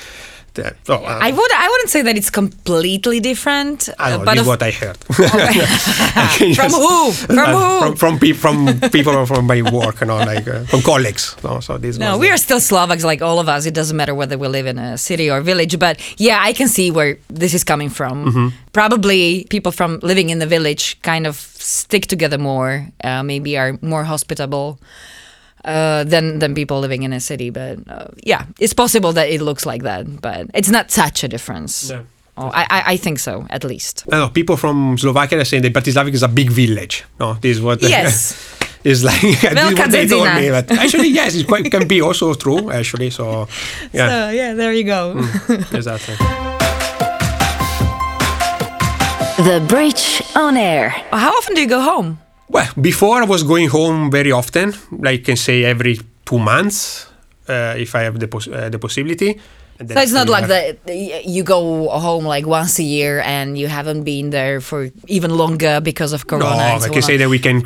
The- 0.57 0.75
so, 0.89 0.95
uh, 0.95 1.19
I 1.29 1.31
would 1.39 1.53
I 1.53 1.69
wouldn't 1.71 1.91
say 1.91 2.03
that 2.03 2.17
it's 2.17 2.31
completely 2.31 3.21
different. 3.21 3.89
I 3.99 4.13
uh, 4.13 4.17
know, 4.17 4.25
but 4.25 4.35
this 4.35 4.41
of- 4.41 4.47
what 4.53 4.63
I 4.63 4.71
heard. 4.81 4.99
I 5.19 6.55
From 6.61 6.73
who? 6.73 7.13
From 7.13 7.39
uh, 7.39 7.53
who? 7.57 7.81
From 7.81 7.97
from, 7.97 8.19
pe- 8.19 8.33
from 8.33 8.57
people 8.91 9.15
from 9.27 9.47
my 9.47 9.61
work, 9.71 10.01
you 10.01 10.07
know, 10.09 10.17
like 10.33 10.49
uh, 10.49 10.65
from 10.71 10.81
colleagues. 10.83 11.37
No, 11.45 11.61
so 11.61 11.79
this. 11.79 11.99
No, 11.99 12.17
we 12.19 12.27
the- 12.27 12.33
are 12.35 12.39
still 12.39 12.61
Slovaks, 12.61 13.05
like 13.05 13.21
all 13.23 13.39
of 13.39 13.49
us. 13.49 13.67
It 13.67 13.75
doesn't 13.75 13.97
matter 13.97 14.15
whether 14.15 14.37
we 14.39 14.49
live 14.49 14.67
in 14.67 14.79
a 14.79 14.97
city 14.99 15.31
or 15.31 15.41
village. 15.43 15.79
But 15.79 16.01
yeah, 16.19 16.39
I 16.49 16.53
can 16.53 16.69
see 16.69 16.91
where 16.91 17.19
this 17.29 17.53
is 17.55 17.63
coming 17.65 17.91
from. 17.91 18.25
Mm-hmm. 18.27 18.49
Probably 18.73 19.47
people 19.51 19.73
from 19.73 20.01
living 20.03 20.31
in 20.31 20.39
the 20.39 20.47
village 20.47 20.97
kind 21.03 21.27
of 21.27 21.37
stick 21.37 22.07
together 22.07 22.39
more, 22.39 22.89
uh, 23.05 23.23
maybe 23.23 23.57
are 23.59 23.79
more 23.83 24.05
hospitable. 24.05 24.79
Uh, 25.67 26.05
than 26.05 26.39
than 26.39 26.55
people 26.55 26.79
living 26.79 27.03
in 27.03 27.13
a 27.13 27.19
city, 27.19 27.51
but 27.51 27.77
uh, 27.91 28.07
yeah, 28.23 28.47
it's 28.61 28.73
possible 28.73 29.13
that 29.13 29.27
it 29.29 29.43
looks 29.43 29.67
like 29.67 29.83
that, 29.83 30.07
but 30.23 30.47
it's 30.55 30.71
not 30.71 30.93
such 30.93 31.25
a 31.25 31.29
difference. 31.29 31.91
Yeah. 31.91 32.03
Oh, 32.39 32.55
I, 32.55 32.63
I 32.71 32.83
I 32.93 32.97
think 32.97 33.19
so, 33.19 33.47
at 33.51 33.65
least. 33.65 34.05
I 34.13 34.23
know 34.23 34.29
people 34.29 34.57
from 34.57 34.95
Slovakia 34.97 35.41
are 35.41 35.45
saying 35.45 35.67
that 35.67 35.75
Bratislava 35.75 36.15
is 36.15 36.23
a 36.23 36.29
big 36.31 36.55
village. 36.55 37.03
No, 37.19 37.35
this 37.43 37.57
is 37.57 37.61
what. 37.61 37.83
Yes. 37.83 38.39
is 38.87 39.03
like 39.03 39.21
this 39.21 39.43
is 39.43 39.59
Velká 39.59 39.79
what 39.79 39.91
they 39.91 40.07
told 40.07 40.31
me. 40.39 40.51
But 40.55 40.71
actually, 40.71 41.09
yes, 41.11 41.35
it 41.35 41.51
quite, 41.51 41.67
can 41.67 41.89
be 41.89 42.01
also 42.01 42.35
true. 42.35 42.71
Actually, 42.71 43.11
so 43.11 43.49
yeah, 43.93 44.07
So 44.07 44.31
yeah, 44.31 44.55
there 44.55 44.71
you 44.71 44.87
go. 44.87 45.19
exactly. 45.75 46.15
The 49.43 49.59
Bridge 49.67 50.23
on 50.39 50.57
Air. 50.57 50.91
How 51.11 51.35
often 51.35 51.55
do 51.55 51.61
you 51.61 51.69
go 51.69 51.83
home? 51.83 52.23
Well, 52.49 52.69
before 52.81 53.23
I 53.23 53.25
was 53.27 53.43
going 53.43 53.69
home 53.69 54.11
very 54.11 54.33
often, 54.33 54.73
like 54.93 55.21
I 55.21 55.23
can 55.25 55.37
say 55.37 55.65
every 55.65 55.99
two 56.25 56.39
months, 56.39 57.07
uh, 57.49 57.75
if 57.77 57.95
I 57.95 58.03
have 58.03 58.19
the 58.19 58.29
pos- 58.29 58.49
uh, 58.49 58.69
the 58.71 58.79
possibility. 58.79 59.39
So 59.79 60.01
it's 60.01 60.13
not 60.13 60.31
like 60.31 60.47
that. 60.49 60.79
you 61.27 61.43
go 61.43 61.89
home 61.91 62.25
like 62.25 62.47
once 62.47 62.79
a 62.79 62.83
year 62.83 63.21
and 63.21 63.59
you 63.59 63.67
haven't 63.69 64.05
been 64.05 64.31
there 64.31 64.63
for 64.63 64.89
even 65.07 65.37
longer 65.37 65.83
because 65.83 66.15
of 66.15 66.27
Corona. 66.27 66.47
and 66.49 66.83
I 66.85 66.89
can 66.89 67.03
say 67.03 67.19
that 67.19 67.29
we 67.29 67.39
can 67.39 67.63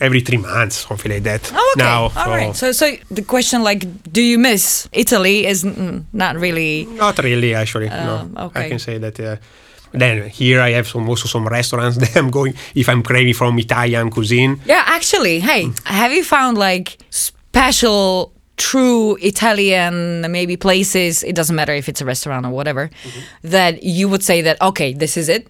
every 0.00 0.20
three 0.22 0.38
months, 0.38 0.86
something 0.88 1.12
like 1.12 1.24
that. 1.24 1.52
Oh, 1.54 1.74
okay. 1.76 1.84
Now, 1.84 2.10
All 2.16 2.28
right. 2.28 2.56
So, 2.56 2.72
so 2.72 2.96
the 3.10 3.20
question, 3.22 3.62
like, 3.62 3.84
do 4.10 4.22
you 4.22 4.38
miss 4.38 4.88
Italy? 4.92 5.44
Is 5.46 5.62
not 6.12 6.36
really. 6.36 6.86
not 6.86 7.18
really, 7.18 7.54
actually. 7.54 7.88
Um, 7.90 8.32
no, 8.32 8.46
okay. 8.46 8.64
I 8.64 8.68
can 8.70 8.78
say 8.78 8.96
that. 8.96 9.38
Then 9.92 10.28
here 10.28 10.60
I 10.60 10.70
have 10.70 10.86
some 10.86 11.08
also 11.08 11.26
some 11.28 11.46
restaurants 11.48 11.98
that 12.02 12.16
I'm 12.16 12.30
going 12.30 12.54
if 12.74 12.88
I'm 12.88 13.02
craving 13.02 13.34
from 13.34 13.58
Italian 13.58 14.10
cuisine. 14.10 14.60
Yeah, 14.64 14.84
actually, 14.86 15.40
hey, 15.40 15.68
have 15.84 16.12
you 16.12 16.24
found 16.24 16.58
like 16.58 16.98
special, 17.10 18.32
true 18.56 19.16
Italian 19.20 20.30
maybe 20.30 20.56
places? 20.56 21.22
It 21.22 21.34
doesn't 21.34 21.56
matter 21.56 21.72
if 21.74 21.88
it's 21.88 22.00
a 22.00 22.04
restaurant 22.04 22.46
or 22.46 22.50
whatever. 22.50 22.88
Mm-hmm. 22.88 23.48
That 23.50 23.82
you 23.82 24.08
would 24.08 24.22
say 24.22 24.42
that 24.42 24.60
okay, 24.60 24.92
this 24.92 25.16
is 25.16 25.28
it. 25.28 25.48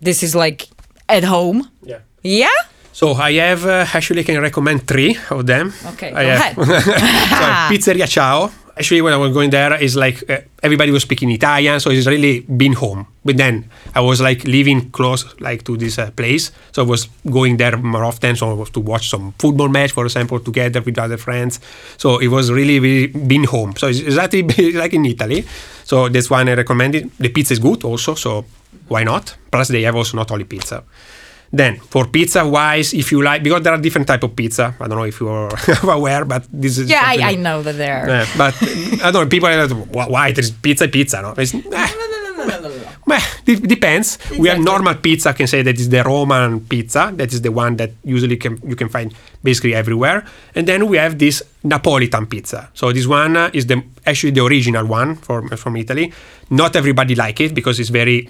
This 0.00 0.22
is 0.22 0.34
like 0.34 0.68
at 1.08 1.24
home. 1.24 1.70
Yeah. 1.82 2.00
Yeah. 2.22 2.50
So 2.92 3.12
I 3.12 3.32
have 3.34 3.66
uh, 3.66 3.84
actually 3.92 4.24
can 4.24 4.40
recommend 4.40 4.88
three 4.88 5.18
of 5.30 5.46
them. 5.46 5.72
Okay, 5.92 6.12
I 6.12 6.24
go 6.24 6.30
have 6.30 6.58
ahead. 6.58 6.82
so, 7.30 7.44
Pizzeria 7.92 8.08
Ciao. 8.08 8.50
Actually, 8.78 9.00
when 9.00 9.14
I 9.14 9.16
was 9.16 9.32
going 9.32 9.48
there, 9.50 9.72
it's 9.72 9.96
like 9.96 10.28
uh, 10.28 10.40
everybody 10.62 10.90
was 10.90 11.02
speaking 11.02 11.30
Italian, 11.30 11.80
so 11.80 11.90
it's 11.90 12.06
really 12.06 12.40
been 12.40 12.74
home. 12.74 13.06
But 13.24 13.38
then 13.38 13.70
I 13.94 14.00
was 14.00 14.20
like 14.20 14.44
living 14.44 14.90
close, 14.90 15.24
like 15.40 15.64
to 15.64 15.78
this 15.78 15.98
uh, 15.98 16.10
place, 16.10 16.52
so 16.72 16.82
I 16.82 16.86
was 16.86 17.08
going 17.30 17.56
there 17.56 17.76
more 17.78 18.04
often. 18.04 18.36
So 18.36 18.50
I 18.50 18.52
was 18.52 18.68
to 18.70 18.80
watch 18.80 19.08
some 19.08 19.32
football 19.38 19.68
match, 19.68 19.92
for 19.92 20.04
example, 20.04 20.40
together 20.40 20.82
with 20.82 20.98
other 20.98 21.16
friends. 21.16 21.58
So 21.96 22.18
it 22.18 22.28
was 22.28 22.52
really, 22.52 22.78
really 22.78 23.06
been 23.06 23.44
home. 23.44 23.74
So 23.76 23.88
it's 23.88 24.00
exactly 24.00 24.42
like 24.72 24.92
in 24.92 25.06
Italy. 25.06 25.46
So 25.84 26.10
that's 26.10 26.28
one 26.28 26.48
I 26.48 26.54
recommend 26.54 26.94
it. 26.96 27.16
The 27.18 27.30
pizza 27.30 27.54
is 27.54 27.58
good 27.58 27.82
also, 27.82 28.14
so 28.14 28.44
why 28.88 29.04
not? 29.04 29.36
Plus 29.50 29.68
they 29.68 29.82
have 29.82 29.96
also 29.96 30.16
not 30.18 30.30
only 30.30 30.44
pizza. 30.44 30.84
Then 31.52 31.76
for 31.78 32.06
pizza 32.06 32.46
wise, 32.46 32.92
if 32.92 33.12
you 33.12 33.22
like, 33.22 33.42
because 33.42 33.62
there 33.62 33.72
are 33.72 33.78
different 33.78 34.06
type 34.08 34.22
of 34.24 34.34
pizza. 34.36 34.74
I 34.80 34.88
don't 34.88 34.98
know 34.98 35.04
if 35.04 35.20
you're 35.20 35.48
aware, 35.90 36.24
but 36.24 36.44
this 36.52 36.78
is 36.78 36.90
Yeah, 36.90 37.02
I, 37.04 37.32
I 37.32 37.34
know 37.36 37.62
that 37.62 37.76
there. 37.76 38.02
are. 38.02 38.08
yeah, 38.08 38.26
but 38.36 38.54
I 39.04 39.10
don't 39.10 39.24
know. 39.24 39.26
People 39.26 39.48
are 39.48 39.66
like, 39.66 40.10
"Why- 40.10 40.32
there's 40.32 40.50
pizza, 40.50 40.88
pizza? 40.88 41.22
No, 41.22 41.34
it's, 41.36 41.54
eh, 41.54 41.88
Well, 43.06 43.22
it 43.46 43.62
depends. 43.68 44.18
We 44.38 44.48
have 44.48 44.58
normal 44.58 44.94
pizza. 44.96 45.30
I 45.30 45.32
can 45.32 45.46
say 45.46 45.62
that 45.62 45.78
is 45.78 45.88
the 45.90 46.02
Roman 46.02 46.58
pizza. 46.60 47.12
That 47.14 47.32
is 47.32 47.40
the 47.42 47.52
one 47.52 47.76
that 47.76 47.90
usually 48.04 48.36
can 48.36 48.58
you 48.66 48.74
can 48.74 48.88
find 48.88 49.14
basically 49.44 49.74
everywhere. 49.74 50.24
And 50.56 50.66
then 50.66 50.88
we 50.88 50.96
have 50.98 51.16
this 51.18 51.42
Napolitan 51.64 52.28
pizza. 52.28 52.68
So 52.74 52.90
this 52.92 53.06
one 53.06 53.36
uh, 53.36 53.50
is 53.52 53.66
the 53.66 53.82
actually 54.06 54.32
the 54.32 54.44
original 54.44 54.86
one 54.86 55.14
from 55.16 55.48
from 55.56 55.76
Italy. 55.76 56.12
Not 56.50 56.74
everybody 56.74 57.14
like 57.14 57.40
it 57.40 57.54
because 57.54 57.78
it's 57.78 57.90
very 57.90 58.28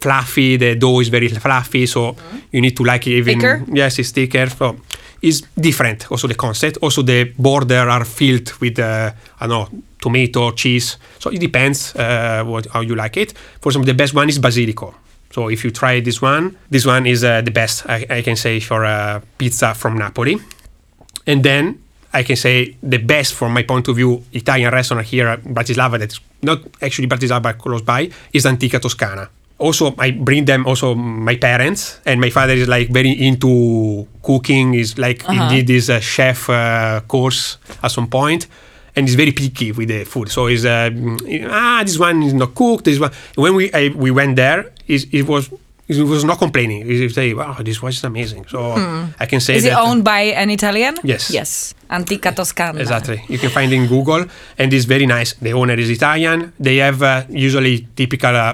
fluffy. 0.00 0.56
The 0.56 0.76
dough 0.76 1.00
is 1.00 1.08
very 1.08 1.28
fluffy, 1.28 1.86
so 1.86 2.16
you 2.52 2.60
need 2.60 2.76
to 2.76 2.84
like 2.84 3.06
it 3.06 3.12
even. 3.12 3.40
Thicker? 3.40 3.64
Yes, 3.72 3.98
it's 3.98 4.10
thicker. 4.10 4.48
So 4.48 4.76
it's 5.22 5.42
different. 5.56 6.10
Also 6.10 6.28
the 6.28 6.34
concept. 6.34 6.78
Also 6.80 7.02
the 7.02 7.32
border 7.36 7.88
are 7.88 8.04
filled 8.04 8.52
with 8.60 8.78
uh, 8.78 9.10
I 9.40 9.46
don't 9.46 9.72
know 9.72 9.82
tomato, 10.00 10.52
cheese. 10.52 10.96
So 11.18 11.30
it 11.30 11.40
depends 11.40 11.94
uh, 11.96 12.44
what 12.44 12.66
how 12.72 12.80
you 12.80 12.94
like 12.94 13.16
it. 13.16 13.32
For 13.60 13.70
example, 13.70 13.86
the 13.86 13.94
best 13.94 14.14
one 14.14 14.28
is 14.28 14.38
basilico. 14.38 14.94
So 15.30 15.48
if 15.48 15.64
you 15.64 15.70
try 15.70 16.00
this 16.00 16.22
one, 16.22 16.56
this 16.70 16.86
one 16.86 17.06
is 17.06 17.22
uh, 17.22 17.42
the 17.42 17.50
best 17.50 17.86
I, 17.88 18.06
I 18.08 18.22
can 18.22 18.36
say 18.36 18.60
for 18.60 18.84
uh, 18.84 19.20
pizza 19.36 19.74
from 19.74 19.98
Napoli. 19.98 20.38
And 21.26 21.42
then 21.42 21.82
I 22.12 22.22
can 22.22 22.36
say 22.36 22.76
the 22.82 22.98
best 22.98 23.34
from 23.34 23.52
my 23.52 23.62
point 23.62 23.88
of 23.88 23.96
view 23.96 24.24
Italian 24.32 24.72
restaurant 24.72 25.06
here 25.06 25.28
at 25.28 25.44
Bratislava 25.44 25.98
that's 25.98 26.20
not 26.42 26.60
actually 26.80 27.08
Bratislava 27.08 27.42
but 27.42 27.58
close 27.58 27.82
by 27.82 28.10
is 28.32 28.46
Antica 28.46 28.78
Toscana. 28.78 29.28
Also, 29.58 29.94
I 29.98 30.12
bring 30.12 30.44
them 30.44 30.66
also 30.66 30.94
my 30.94 31.36
parents 31.36 31.98
and 32.06 32.20
my 32.20 32.30
father 32.30 32.54
is 32.54 32.68
like 32.68 32.90
very 32.90 33.10
into 33.10 34.06
cooking. 34.22 34.74
Is 34.74 34.98
like 34.98 35.26
he 35.26 35.38
did 35.48 35.66
this 35.66 35.88
uh, 35.90 35.98
chef 35.98 36.48
uh, 36.48 37.00
course 37.08 37.58
at 37.82 37.90
some 37.90 38.06
point, 38.06 38.46
and 38.94 39.06
he's 39.08 39.16
very 39.16 39.32
picky 39.32 39.72
with 39.72 39.88
the 39.88 40.04
food. 40.04 40.30
So 40.30 40.46
he's 40.46 40.64
uh, 40.64 40.90
ah 41.50 41.82
this 41.84 41.98
one 41.98 42.22
is 42.22 42.34
not 42.34 42.54
cooked. 42.54 42.84
This 42.84 43.00
one 43.00 43.10
when 43.34 43.54
we 43.56 43.72
I, 43.72 43.88
we 43.88 44.10
went 44.12 44.36
there 44.36 44.70
it 44.86 45.26
was. 45.26 45.50
He 45.88 46.02
was 46.02 46.22
not 46.22 46.38
complaining. 46.38 46.84
He 46.84 47.08
say, 47.08 47.32
"Wow, 47.32 47.56
this 47.64 47.80
was 47.80 48.04
amazing." 48.04 48.44
So 48.48 48.76
I 49.18 49.24
can 49.24 49.40
say 49.40 49.56
Is 49.56 49.64
it 49.64 49.72
owned 49.72 50.04
by 50.04 50.20
an 50.36 50.50
Italian? 50.50 50.96
Yes. 51.02 51.30
Yes. 51.30 51.74
Antica 51.88 52.30
Toscana. 52.32 52.78
Exactly. 52.78 53.24
You 53.26 53.38
can 53.38 53.48
find 53.48 53.72
it 53.72 53.76
in 53.76 53.86
Google, 53.88 54.26
and 54.58 54.70
it's 54.72 54.84
very 54.84 55.06
nice. 55.06 55.32
The 55.40 55.52
owner 55.54 55.72
is 55.74 55.88
Italian. 55.88 56.52
They 56.60 56.76
have 56.76 57.02
uh, 57.02 57.22
usually 57.30 57.88
typical 57.96 58.36
uh, 58.36 58.52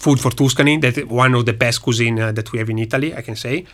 food 0.00 0.18
for 0.18 0.30
Tuscany. 0.32 0.78
That 0.78 1.08
one 1.08 1.34
of 1.34 1.44
the 1.44 1.52
best 1.52 1.82
cuisine 1.82 2.18
uh, 2.18 2.32
that 2.32 2.50
we 2.52 2.58
have 2.58 2.70
in 2.70 2.78
Italy, 2.78 3.14
I 3.14 3.22
can 3.22 3.36
say, 3.36 3.64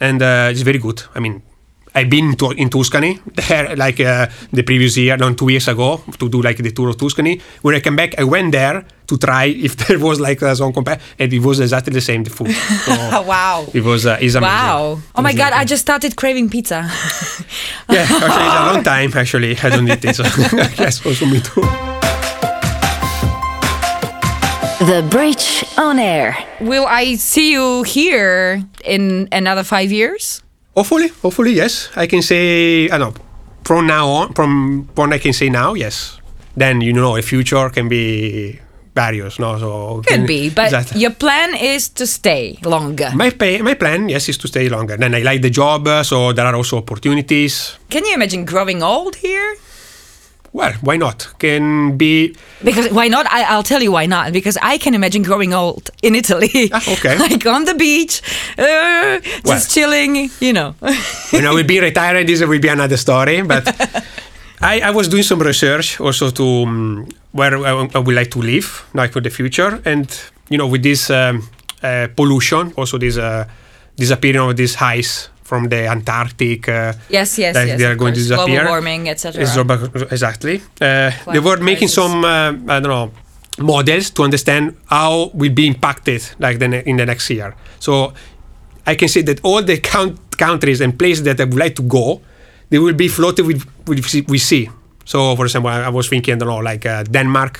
and 0.00 0.20
uh, 0.20 0.48
it's 0.50 0.62
very 0.62 0.78
good. 0.78 1.02
I 1.14 1.20
mean, 1.20 1.42
I've 1.94 2.10
been 2.10 2.36
to, 2.36 2.50
in 2.50 2.68
Tuscany 2.70 3.18
there 3.48 3.76
like 3.76 4.00
uh, 4.00 4.26
the 4.52 4.62
previous 4.62 4.96
year, 4.96 5.16
no, 5.16 5.32
two 5.34 5.48
years 5.48 5.68
ago, 5.68 6.02
to 6.18 6.28
do 6.28 6.42
like 6.42 6.56
the 6.58 6.70
tour 6.70 6.90
of 6.90 6.96
Tuscany. 6.96 7.40
When 7.62 7.74
I 7.74 7.80
came 7.80 7.96
back, 7.96 8.18
I 8.18 8.24
went 8.24 8.52
there 8.52 8.84
to 9.06 9.18
try 9.18 9.44
if 9.66 9.76
there 9.76 9.98
was 9.98 10.20
like 10.20 10.42
a 10.42 10.54
song 10.56 10.72
compare, 10.72 10.98
and 11.18 11.32
it 11.32 11.40
was 11.40 11.60
exactly 11.60 11.92
the 11.92 12.00
same. 12.00 12.24
The 12.24 12.30
food. 12.30 12.52
So 12.52 13.22
wow. 13.22 13.66
It 13.72 13.82
was 13.82 14.06
uh, 14.06 14.18
it's 14.20 14.34
amazing. 14.34 14.42
Wow. 14.42 15.00
Oh 15.14 15.22
my 15.22 15.32
god, 15.32 15.52
I 15.52 15.64
just 15.64 15.82
started 15.82 16.16
craving 16.16 16.50
pizza. 16.50 16.88
yeah, 17.88 18.02
actually, 18.02 18.46
it's 18.46 18.60
a 18.60 18.72
long 18.72 18.84
time. 18.84 19.12
Actually, 19.14 19.58
I 19.58 19.68
don't 19.68 19.88
eat 19.88 20.04
it. 20.04 20.16
So 20.16 20.24
yes, 20.24 21.04
also 21.04 21.26
me 21.26 21.40
too. 21.40 21.97
The 24.80 25.02
Bridge 25.10 25.64
on 25.76 25.98
Air. 25.98 26.36
Will 26.60 26.86
I 26.86 27.16
see 27.16 27.50
you 27.52 27.82
here 27.82 28.62
in 28.84 29.28
another 29.32 29.64
five 29.64 29.90
years? 29.90 30.42
Hopefully, 30.76 31.08
hopefully, 31.22 31.52
yes. 31.52 31.88
I 31.96 32.06
can 32.06 32.22
say, 32.22 32.88
I 32.88 32.98
don't 32.98 33.16
know, 33.16 33.24
from 33.64 33.86
now 33.88 34.08
on, 34.08 34.34
from 34.34 34.88
what 34.94 35.12
I 35.12 35.18
can 35.18 35.32
say 35.32 35.48
now, 35.48 35.74
yes. 35.74 36.20
Then, 36.56 36.80
you 36.80 36.92
know, 36.92 37.16
the 37.16 37.22
future 37.22 37.68
can 37.70 37.88
be 37.88 38.60
various, 38.94 39.38
no? 39.40 39.58
So 39.58 39.96
Could 40.06 40.06
can- 40.06 40.26
be, 40.26 40.48
but 40.50 40.66
Exactly. 40.66 41.00
your 41.00 41.10
plan 41.10 41.56
is 41.56 41.88
to 41.90 42.06
stay 42.06 42.58
longer. 42.64 43.10
My, 43.14 43.30
pay, 43.30 43.60
my 43.62 43.74
plan, 43.74 44.08
yes, 44.08 44.28
is 44.28 44.38
to 44.38 44.48
stay 44.48 44.68
longer. 44.68 44.96
Then 44.96 45.12
I 45.14 45.22
like 45.22 45.42
the 45.42 45.50
job, 45.50 45.88
uh, 45.88 46.04
so 46.04 46.32
there 46.32 46.46
are 46.46 46.54
also 46.54 46.78
opportunities. 46.78 47.76
Can 47.90 48.04
you 48.04 48.14
imagine 48.14 48.44
growing 48.44 48.82
old 48.82 49.16
here? 49.16 49.56
Well, 50.52 50.72
why 50.80 50.96
not? 50.96 51.28
Can 51.38 51.96
be, 51.98 52.34
Because 52.64 52.90
why 52.90 53.08
not? 53.08 53.26
I, 53.30 53.44
I'll 53.44 53.62
tell 53.62 53.82
you 53.82 53.92
why 53.92 54.06
not. 54.06 54.32
Because 54.32 54.56
I 54.62 54.78
can 54.78 54.94
imagine 54.94 55.22
growing 55.22 55.52
old 55.52 55.90
in 56.02 56.14
Italy. 56.14 56.70
Ah, 56.72 56.82
okay. 56.94 57.18
like 57.28 57.44
on 57.46 57.64
the 57.64 57.74
beach, 57.74 58.22
uh, 58.58 59.20
just 59.20 59.44
Well. 59.44 59.60
chilling, 59.60 60.30
you 60.40 60.52
know. 60.52 60.74
when 61.30 61.46
I 61.46 61.52
will 61.52 61.64
be 61.64 61.80
retired, 61.80 62.26
this 62.26 62.42
will 62.42 62.58
be 62.58 62.68
another 62.68 62.96
story. 62.96 63.42
But 63.42 63.68
I, 64.60 64.80
I 64.80 64.90
was 64.90 65.08
doing 65.08 65.22
some 65.22 65.40
research 65.40 66.00
also 66.00 66.30
to 66.30 66.44
um, 66.64 67.08
where 67.32 67.56
I, 67.58 67.88
I 67.94 67.98
would 67.98 68.14
like 68.14 68.30
to 68.32 68.40
live, 68.40 68.86
like 68.94 69.12
for 69.12 69.20
the 69.20 69.30
future. 69.30 69.80
And, 69.84 70.08
you 70.48 70.56
know, 70.58 70.66
with 70.66 70.82
this 70.82 71.10
um, 71.10 71.48
uh, 71.82 72.08
pollution, 72.16 72.72
also 72.76 72.98
this 72.98 73.16
uh, 73.18 73.44
disappearing 73.96 74.40
of 74.50 74.56
these 74.56 74.76
ice 74.80 75.28
from 75.48 75.68
the 75.68 75.80
Antarctic. 75.96 76.68
Uh, 76.68 76.92
yes, 77.08 77.38
yes, 77.38 77.54
yes. 77.56 77.78
they 77.78 77.86
are 77.90 77.96
going 77.96 78.14
to 78.14 78.20
course. 78.20 78.28
disappear. 78.28 78.60
Global 78.60 78.70
warming, 78.74 79.08
etc. 79.08 79.42
Exactly. 80.10 80.56
Uh, 80.80 81.10
they 81.32 81.40
were 81.48 81.56
making 81.70 81.88
crisis. 81.88 81.94
some, 81.94 82.24
uh, 82.24 82.74
I 82.74 82.80
don't 82.80 82.92
know, 82.96 83.10
models 83.58 84.10
to 84.10 84.22
understand 84.22 84.76
how 84.86 85.30
we'll 85.34 85.54
be 85.54 85.66
impacted 85.66 86.22
like 86.38 86.58
the 86.58 86.66
in 86.90 86.96
the 86.96 87.06
next 87.06 87.30
year. 87.30 87.54
So 87.80 88.12
I 88.86 88.94
can 88.94 89.08
say 89.08 89.22
that 89.22 89.38
all 89.42 89.62
the 89.62 89.78
count- 89.78 90.18
countries 90.36 90.80
and 90.80 90.92
places 90.98 91.22
that 91.24 91.40
I 91.40 91.44
would 91.44 91.58
like 91.64 91.74
to 91.76 91.82
go, 91.82 92.20
they 92.70 92.78
will 92.78 92.94
be 93.04 93.08
floated 93.08 93.44
with 93.46 93.62
with 93.86 94.04
sea- 94.12 94.26
with 94.28 94.42
sea. 94.42 94.68
So, 95.04 95.34
for 95.36 95.44
example, 95.46 95.70
I 95.70 95.78
I 95.88 95.88
was 95.98 96.08
thinking, 96.08 96.34
I 96.34 96.38
don't 96.38 96.48
know, 96.48 96.70
like 96.72 96.84
uh, 96.86 97.02
Denmark, 97.16 97.54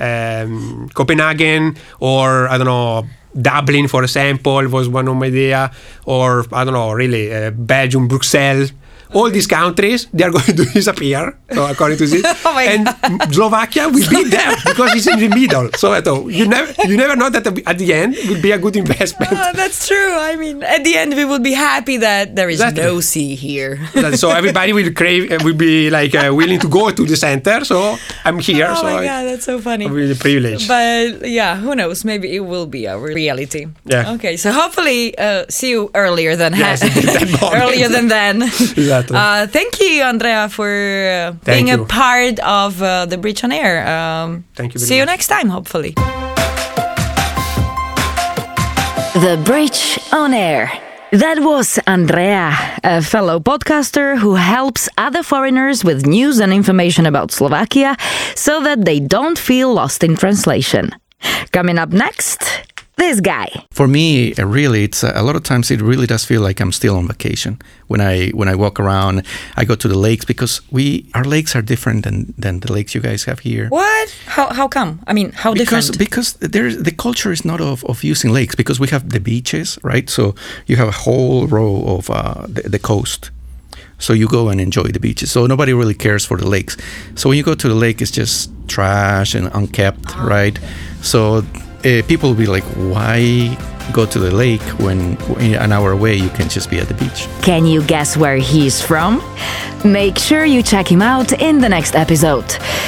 um, 0.00 0.88
Copenhagen, 0.94 1.76
or 2.00 2.48
I 2.52 2.56
don't 2.58 2.66
know, 2.66 3.04
Dublin, 3.40 3.88
for 3.88 4.02
example, 4.02 4.66
was 4.68 4.88
one 4.88 5.08
of 5.08 5.16
my 5.16 5.26
idea, 5.26 5.70
or 6.04 6.44
I 6.52 6.64
don't 6.64 6.74
know, 6.74 6.92
really, 6.92 7.34
uh, 7.34 7.50
Belgium, 7.50 8.08
Brussels. 8.08 8.72
All 9.14 9.30
these 9.30 9.46
countries, 9.46 10.06
they 10.12 10.24
are 10.24 10.30
going 10.34 10.54
to 10.60 10.64
disappear, 10.74 11.38
so 11.54 11.66
according 11.66 11.98
to 11.98 12.06
this. 12.06 12.22
Oh 12.44 12.58
and 12.58 12.86
Slovakia 13.32 13.88
will 13.88 14.04
be 14.10 14.28
there 14.28 14.52
because 14.66 14.94
it's 14.94 15.06
in 15.06 15.18
the 15.18 15.28
middle. 15.30 15.70
So 15.78 15.92
I 15.92 16.00
thought, 16.02 16.26
you 16.28 16.46
never, 16.46 16.70
you 16.86 16.96
never 16.96 17.16
know 17.16 17.30
that 17.30 17.46
at 17.46 17.78
the 17.78 17.92
end 17.94 18.14
it 18.18 18.28
will 18.28 18.42
be 18.42 18.50
a 18.52 18.58
good 18.58 18.76
investment. 18.76 19.32
Ah, 19.32 19.52
that's 19.54 19.86
true. 19.88 20.12
I 20.12 20.36
mean, 20.36 20.62
at 20.62 20.82
the 20.84 20.96
end, 20.96 21.14
we 21.14 21.24
would 21.24 21.42
be 21.42 21.52
happy 21.54 21.96
that 21.98 22.34
there 22.36 22.48
is 22.50 22.60
Exactly. 22.60 22.82
no 22.84 23.00
sea 23.00 23.34
here. 23.34 23.78
so 24.16 24.30
everybody 24.30 24.72
will 24.72 24.92
crave, 24.92 25.30
uh, 25.32 25.38
will 25.44 25.54
be 25.56 25.90
like 25.90 26.14
uh, 26.14 26.34
willing 26.34 26.58
to 26.60 26.68
go 26.68 26.90
to 26.90 27.04
the 27.06 27.16
center. 27.16 27.64
So 27.64 27.96
I'm 28.24 28.38
here. 28.38 28.68
oh 28.70 28.74
so 28.76 28.82
my 28.84 29.04
god, 29.04 29.22
that's 29.30 29.44
so 29.44 29.58
funny. 29.60 29.86
I'm 29.86 29.92
really 29.94 30.14
privileged. 30.18 30.66
But 30.68 31.28
yeah, 31.28 31.56
who 31.56 31.74
knows? 31.74 32.04
Maybe 32.04 32.34
it 32.34 32.40
will 32.44 32.66
be 32.66 32.88
our 32.88 32.98
reality. 33.00 33.66
Yeah. 33.86 34.12
Okay, 34.18 34.36
so 34.36 34.50
hopefully 34.52 35.16
uh, 35.18 35.44
see 35.48 35.70
you 35.70 35.90
earlier 35.94 36.36
than 36.36 36.54
Yes, 36.54 36.82
at 36.84 37.30
moment. 37.40 37.62
earlier 37.62 37.88
than 37.88 38.08
then. 38.08 38.42
Exactly. 38.42 39.03
Uh, 39.10 39.46
thank 39.46 39.80
you, 39.80 40.02
Andrea, 40.02 40.48
for 40.48 40.68
uh, 40.68 41.32
Thank 41.42 41.66
being 41.66 41.70
a 41.70 41.84
part 41.84 42.38
of 42.40 42.80
uh, 42.82 43.06
the 43.06 43.18
Bridge 43.18 43.44
on 43.44 43.52
Air. 43.52 43.86
Um, 43.86 44.44
Thank 44.54 44.74
you 44.74 44.78
very 44.80 44.88
See 44.88 44.96
you 44.98 45.06
next 45.06 45.28
time, 45.28 45.48
hopefully. 45.48 45.94
The 49.14 49.40
Bridge 49.44 49.98
on 50.12 50.34
Air. 50.34 50.70
That 51.12 51.38
was 51.38 51.78
Andrea, 51.86 52.50
a 52.82 53.00
fellow 53.00 53.38
podcaster 53.38 54.18
who 54.18 54.34
helps 54.34 54.88
other 54.98 55.22
foreigners 55.22 55.84
with 55.84 56.04
news 56.06 56.40
and 56.40 56.52
information 56.52 57.06
about 57.06 57.30
Slovakia 57.30 57.96
so 58.34 58.60
that 58.62 58.84
they 58.84 58.98
don't 58.98 59.38
feel 59.38 59.72
lost 59.72 60.02
in 60.02 60.16
translation. 60.16 60.90
Coming 61.52 61.78
up 61.78 61.90
next, 61.90 62.42
this 62.96 63.20
guy. 63.20 63.48
For 63.70 63.86
me, 63.86 64.34
uh, 64.34 64.46
really, 64.46 64.84
it's 64.84 65.04
uh, 65.04 65.12
a 65.14 65.22
lot 65.22 65.36
of 65.36 65.42
times 65.42 65.70
it 65.70 65.80
really 65.80 66.06
does 66.06 66.24
feel 66.24 66.40
like 66.40 66.60
I'm 66.60 66.72
still 66.72 66.96
on 66.96 67.06
vacation 67.06 67.58
when 67.88 68.00
I 68.00 68.30
when 68.30 68.48
I 68.48 68.54
walk 68.54 68.80
around. 68.80 69.24
I 69.56 69.64
go 69.64 69.74
to 69.74 69.88
the 69.88 69.98
lakes 69.98 70.24
because 70.24 70.60
we 70.70 71.10
our 71.14 71.24
lakes 71.24 71.56
are 71.56 71.62
different 71.62 72.04
than 72.04 72.34
than 72.38 72.60
the 72.60 72.72
lakes 72.72 72.94
you 72.94 73.00
guys 73.00 73.24
have 73.24 73.40
here. 73.40 73.68
What? 73.68 74.14
How, 74.26 74.52
how 74.52 74.68
come? 74.68 75.00
I 75.06 75.12
mean, 75.12 75.32
how 75.32 75.52
because 75.52 75.90
different? 75.90 75.98
because 75.98 76.32
there's 76.34 76.82
the 76.82 76.92
culture 76.92 77.32
is 77.32 77.44
not 77.44 77.60
of, 77.60 77.84
of 77.84 78.04
using 78.04 78.32
lakes 78.32 78.54
because 78.54 78.80
we 78.80 78.88
have 78.88 79.10
the 79.10 79.20
beaches 79.20 79.78
right 79.82 80.08
so 80.10 80.34
you 80.66 80.76
have 80.76 80.88
a 80.88 80.98
whole 81.04 81.46
row 81.46 81.82
of 81.86 82.10
uh, 82.10 82.46
the, 82.48 82.62
the 82.62 82.78
coast 82.78 83.30
so 83.98 84.12
you 84.12 84.26
go 84.28 84.48
and 84.48 84.60
enjoy 84.60 84.84
the 84.84 85.00
beaches 85.00 85.30
so 85.30 85.46
nobody 85.46 85.72
really 85.72 85.94
cares 85.94 86.24
for 86.24 86.36
the 86.36 86.46
lakes 86.46 86.76
so 87.14 87.28
when 87.28 87.38
you 87.38 87.44
go 87.44 87.54
to 87.54 87.68
the 87.68 87.74
lake 87.74 88.02
it's 88.02 88.10
just 88.10 88.50
trash 88.68 89.34
and 89.34 89.48
unkept 89.54 90.16
right 90.16 90.58
so 91.00 91.42
uh, 91.84 92.02
people 92.06 92.30
will 92.30 92.36
be 92.36 92.46
like 92.46 92.64
why 92.92 93.56
go 93.92 94.06
to 94.06 94.18
the 94.18 94.30
lake 94.30 94.62
when 94.80 95.16
an 95.40 95.70
hour 95.70 95.92
away 95.92 96.14
you 96.14 96.30
can 96.30 96.48
just 96.48 96.70
be 96.70 96.78
at 96.78 96.88
the 96.88 96.94
beach 96.94 97.28
Can 97.42 97.66
you 97.66 97.82
guess 97.84 98.16
where 98.16 98.36
he's 98.38 98.80
from? 98.80 99.20
Make 99.84 100.18
sure 100.18 100.46
you 100.46 100.62
check 100.62 100.90
him 100.90 101.02
out 101.02 101.32
in 101.32 101.60
the 101.60 101.68
next 101.68 101.94
episode. 101.94 102.46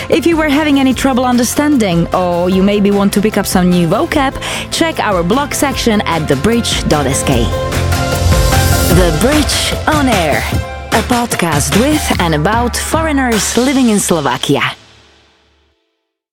If 0.08 0.24
you 0.26 0.34
were 0.34 0.48
having 0.48 0.80
any 0.80 0.94
trouble 0.94 1.26
understanding, 1.26 2.06
or 2.14 2.48
you 2.48 2.62
maybe 2.62 2.90
want 2.90 3.12
to 3.12 3.20
pick 3.20 3.36
up 3.36 3.44
some 3.44 3.68
new 3.68 3.86
vocab, 3.86 4.32
check 4.72 4.98
our 5.00 5.22
blog 5.22 5.52
section 5.52 6.00
at 6.06 6.22
thebridge.sk. 6.22 7.28
The 8.96 9.10
Bridge 9.20 9.74
on 9.94 10.08
Air, 10.08 10.38
a 10.92 11.02
podcast 11.02 11.78
with 11.78 12.02
and 12.18 12.34
about 12.34 12.74
foreigners 12.74 13.58
living 13.58 13.90
in 13.90 14.00
Slovakia. 14.00 14.85